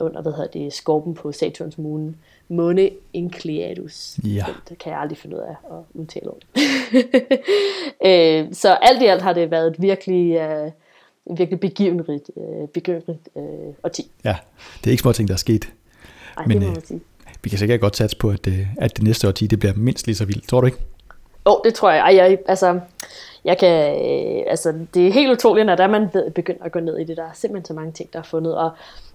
under 0.00 0.22
hvad 0.22 0.32
hedder 0.32 0.50
det, 0.50 0.72
skorpen 0.72 1.14
på 1.14 1.32
Saturns 1.32 1.78
måne, 1.78 2.14
Måne 2.48 2.90
Enceladus. 3.12 4.18
Ja. 4.24 4.44
Det 4.68 4.78
kan 4.78 4.92
jeg 4.92 5.00
aldrig 5.00 5.18
finde 5.18 5.36
ud 5.36 5.40
af 5.40 5.76
at 5.76 5.84
udtale 5.94 6.30
om. 6.30 6.36
øh, 8.08 8.54
så 8.54 8.78
alt 8.82 9.02
i 9.02 9.06
alt 9.06 9.22
har 9.22 9.32
det 9.32 9.50
været 9.50 9.66
et 9.66 9.82
virkelig, 9.82 10.36
øh, 10.36 10.70
virkelig 11.38 11.60
begivenrigt, 11.60 12.30
øh, 12.36 12.68
begivenrigt 12.68 13.28
øh, 13.36 13.74
årti. 13.84 14.10
Ja, 14.24 14.36
det 14.80 14.86
er 14.86 14.90
ikke 14.90 15.00
små 15.00 15.12
ting, 15.12 15.28
der 15.28 15.34
er 15.34 15.38
sket. 15.38 15.72
Nej, 16.36 16.46
Men, 16.46 16.56
det 16.56 16.62
må 16.62 16.68
øh, 16.68 16.74
man 16.74 16.84
sige. 16.86 17.00
Vi 17.42 17.50
kan 17.50 17.58
sikkert 17.58 17.80
godt 17.80 17.96
satse 17.96 18.16
på, 18.16 18.30
at, 18.30 18.46
øh, 18.46 18.66
at 18.78 18.96
det 18.96 19.04
næste 19.04 19.28
årti, 19.28 19.46
det 19.46 19.58
bliver 19.58 19.72
mindst 19.76 20.06
lige 20.06 20.16
så 20.16 20.24
vildt. 20.24 20.48
Tror 20.48 20.60
du 20.60 20.66
ikke? 20.66 20.78
Jo, 21.46 21.52
oh, 21.52 21.60
det 21.64 21.74
tror 21.74 21.90
jeg. 21.90 22.00
Ej, 22.00 22.16
jeg 22.16 22.38
altså, 22.46 22.80
jeg 23.44 23.58
kan, 23.58 23.94
øh, 23.94 24.44
altså, 24.46 24.74
det 24.94 25.06
er 25.06 25.12
helt 25.12 25.30
utroligt, 25.32 25.66
når 25.66 25.74
der 25.74 25.86
man 25.86 26.08
ved, 26.12 26.30
begynder 26.30 26.64
at 26.64 26.72
gå 26.72 26.80
ned 26.80 26.98
i 26.98 27.04
det. 27.04 27.16
Der 27.16 27.22
er 27.22 27.32
simpelthen 27.34 27.64
så 27.66 27.74
mange 27.74 27.92
ting, 27.92 28.12
der 28.12 28.18
er 28.18 28.22
fundet. 28.22 28.56
Og 28.56 28.70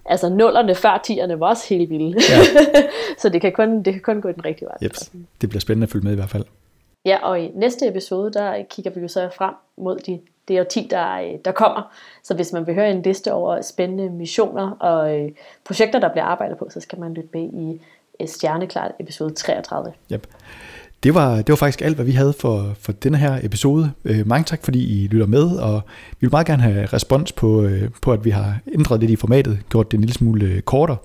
altså, 0.05 0.29
nullerne 0.29 0.75
før 0.75 1.01
tierne 1.03 1.39
var 1.39 1.47
også 1.47 1.69
helt 1.69 1.89
vilde. 1.89 2.19
Ja. 2.29 2.43
så 3.21 3.29
det 3.29 3.41
kan, 3.41 3.51
kun, 3.51 3.83
det 3.83 3.93
kan 3.93 4.01
kun 4.01 4.21
gå 4.21 4.31
den 4.31 4.45
rigtige 4.45 4.65
vej. 4.65 4.77
Yep. 4.83 4.91
Det 5.41 5.49
bliver 5.49 5.61
spændende 5.61 5.85
at 5.85 5.91
følge 5.91 6.03
med 6.03 6.11
i 6.11 6.15
hvert 6.15 6.29
fald. 6.29 6.45
Ja, 7.05 7.17
og 7.23 7.41
i 7.41 7.51
næste 7.55 7.87
episode, 7.87 8.33
der 8.33 8.63
kigger 8.69 8.91
vi 8.91 9.01
jo 9.01 9.07
så 9.07 9.29
frem 9.37 9.53
mod 9.77 9.99
de, 9.99 10.19
det 10.47 10.59
årti, 10.59 10.87
der, 10.89 11.13
øh, 11.13 11.39
der 11.45 11.51
kommer. 11.51 11.93
Så 12.23 12.33
hvis 12.33 12.53
man 12.53 12.67
vil 12.67 12.75
høre 12.75 12.91
en 12.91 13.01
liste 13.01 13.33
over 13.33 13.61
spændende 13.61 14.09
missioner 14.09 14.71
og 14.71 15.19
øh, 15.19 15.31
projekter, 15.65 15.99
der 15.99 16.09
bliver 16.09 16.25
arbejdet 16.25 16.57
på, 16.57 16.67
så 16.69 16.79
skal 16.79 16.99
man 16.99 17.13
lytte 17.13 17.29
med 17.33 17.43
i 17.43 17.81
Stjerneklart 18.25 18.91
episode 18.99 19.33
33. 19.33 19.93
Yep. 20.11 20.27
Det 21.03 21.13
var, 21.13 21.35
det 21.35 21.49
var 21.49 21.55
faktisk 21.55 21.81
alt, 21.81 21.95
hvad 21.95 22.05
vi 22.05 22.11
havde 22.11 22.33
for, 22.33 22.73
for 22.79 22.91
denne 22.91 23.17
her 23.17 23.39
episode. 23.43 23.91
Øh, 24.05 24.27
mange 24.27 24.43
tak, 24.43 24.63
fordi 24.63 25.03
I 25.03 25.07
lytter 25.07 25.27
med, 25.27 25.57
og 25.57 25.81
vi 26.09 26.17
vil 26.19 26.31
meget 26.31 26.47
gerne 26.47 26.63
have 26.63 26.85
respons 26.85 27.31
på, 27.31 27.61
øh, 27.61 27.89
på, 28.01 28.11
at 28.11 28.25
vi 28.25 28.29
har 28.29 28.59
ændret 28.73 28.99
lidt 28.99 29.11
i 29.11 29.15
formatet, 29.15 29.59
gjort 29.69 29.91
det 29.91 29.97
en 29.97 30.01
lille 30.01 30.13
smule 30.13 30.45
øh, 30.45 30.61
kortere. 30.61 30.97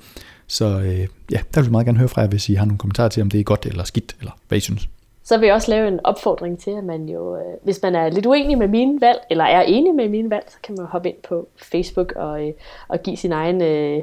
Så 0.46 0.64
øh, 0.64 1.06
ja, 1.32 1.38
der 1.54 1.60
vil 1.60 1.66
vi 1.66 1.70
meget 1.70 1.86
gerne 1.86 1.98
høre 1.98 2.08
fra 2.08 2.20
jer, 2.20 2.28
hvis 2.28 2.48
I 2.48 2.54
har 2.54 2.64
nogle 2.64 2.78
kommentarer 2.78 3.08
til, 3.08 3.22
om 3.22 3.30
det 3.30 3.40
er 3.40 3.44
godt 3.44 3.66
eller 3.66 3.84
skidt, 3.84 4.16
eller 4.20 4.32
hvad 4.48 4.58
I 4.58 4.60
synes. 4.60 4.88
Så 5.24 5.38
vil 5.38 5.46
jeg 5.46 5.54
også 5.54 5.70
lave 5.70 5.88
en 5.88 6.00
opfordring 6.04 6.58
til, 6.58 6.70
at 6.70 6.84
man 6.84 7.08
jo, 7.08 7.36
øh, 7.36 7.42
hvis 7.64 7.82
man 7.82 7.94
er 7.94 8.08
lidt 8.08 8.26
uenig 8.26 8.58
med 8.58 8.68
mine 8.68 9.00
valg, 9.00 9.18
eller 9.30 9.44
er 9.44 9.62
enig 9.62 9.94
med 9.94 10.08
mine 10.08 10.30
valg, 10.30 10.44
så 10.48 10.56
kan 10.62 10.74
man 10.78 10.86
hoppe 10.86 11.08
ind 11.08 11.16
på 11.28 11.48
Facebook 11.56 12.12
og, 12.16 12.46
øh, 12.46 12.52
og 12.88 13.02
give 13.02 13.16
sin 13.16 13.32
egen 13.32 13.62
øh, 13.62 14.02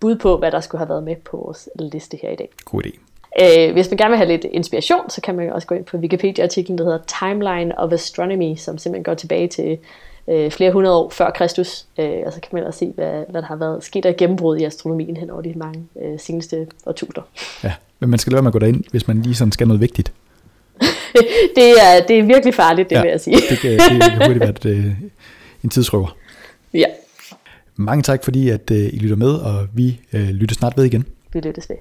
bud 0.00 0.16
på, 0.16 0.36
hvad 0.36 0.50
der 0.50 0.60
skulle 0.60 0.78
have 0.78 0.88
været 0.88 1.02
med 1.02 1.16
på 1.16 1.36
vores 1.36 1.68
liste 1.78 2.18
her 2.22 2.30
i 2.30 2.36
dag. 2.36 2.48
God 2.64 2.82
idé. 2.86 2.98
Øh, 3.40 3.72
hvis 3.72 3.90
man 3.90 3.96
gerne 3.96 4.10
vil 4.10 4.16
have 4.16 4.28
lidt 4.28 4.44
inspiration, 4.44 5.10
så 5.10 5.20
kan 5.20 5.34
man 5.34 5.46
jo 5.46 5.54
også 5.54 5.66
gå 5.66 5.74
ind 5.74 5.84
på 5.84 5.96
Wikipedia-artiklen, 5.96 6.78
der 6.78 6.84
hedder 6.84 6.98
Timeline 7.20 7.78
of 7.78 7.92
Astronomy, 7.92 8.56
som 8.56 8.78
simpelthen 8.78 9.04
går 9.04 9.14
tilbage 9.14 9.48
til 9.48 9.78
øh, 10.28 10.50
flere 10.50 10.72
hundrede 10.72 10.96
år 10.96 11.10
før 11.10 11.30
Kristus. 11.30 11.86
Øh, 11.98 12.18
og 12.26 12.32
så 12.32 12.40
kan 12.40 12.48
man 12.52 12.64
også 12.64 12.78
se, 12.78 12.92
hvad, 12.94 13.24
hvad 13.28 13.42
der 13.42 13.48
har 13.48 13.56
været 13.56 13.84
sket 13.84 14.06
af 14.06 14.16
gennembrud 14.16 14.58
i 14.58 14.64
astronomien 14.64 15.16
hen 15.16 15.30
over 15.30 15.42
de 15.42 15.52
mange 15.56 15.84
øh, 16.02 16.18
seneste 16.18 16.66
årtusinder. 16.86 17.22
Ja, 17.64 17.72
men 18.00 18.10
man 18.10 18.18
skal 18.18 18.30
lade 18.30 18.36
være 18.36 18.42
med 18.42 18.48
at 18.48 18.52
gå 18.52 18.58
derind, 18.58 18.84
hvis 18.90 19.08
man 19.08 19.22
lige 19.22 19.34
sådan 19.34 19.52
skal 19.52 19.68
noget 19.68 19.80
vigtigt. 19.80 20.12
det, 21.56 21.70
er, 21.80 22.06
det 22.08 22.18
er 22.18 22.22
virkelig 22.22 22.54
farligt, 22.54 22.90
det 22.90 22.96
ja, 22.96 23.02
vil 23.02 23.10
jeg 23.10 23.20
sige. 23.20 23.36
det, 23.50 23.58
kan, 23.58 23.70
det 23.70 23.80
kan 24.02 24.16
hurtigt 24.16 24.40
være 24.40 24.50
et, 24.50 24.66
øh, 24.66 24.86
en 25.64 25.70
tidsrøver. 25.70 26.16
Ja. 26.74 26.86
Mange 27.82 28.02
tak, 28.02 28.24
fordi 28.24 28.48
at 28.48 28.70
øh, 28.70 28.78
I 28.92 28.98
lytter 28.98 29.16
med, 29.16 29.30
og 29.30 29.66
vi 29.74 30.00
øh, 30.12 30.28
lytter 30.28 30.54
snart 30.54 30.72
ved 30.76 30.84
igen. 30.84 31.04
Vi 31.32 31.40
lyttes 31.40 31.68
ved. 31.70 31.76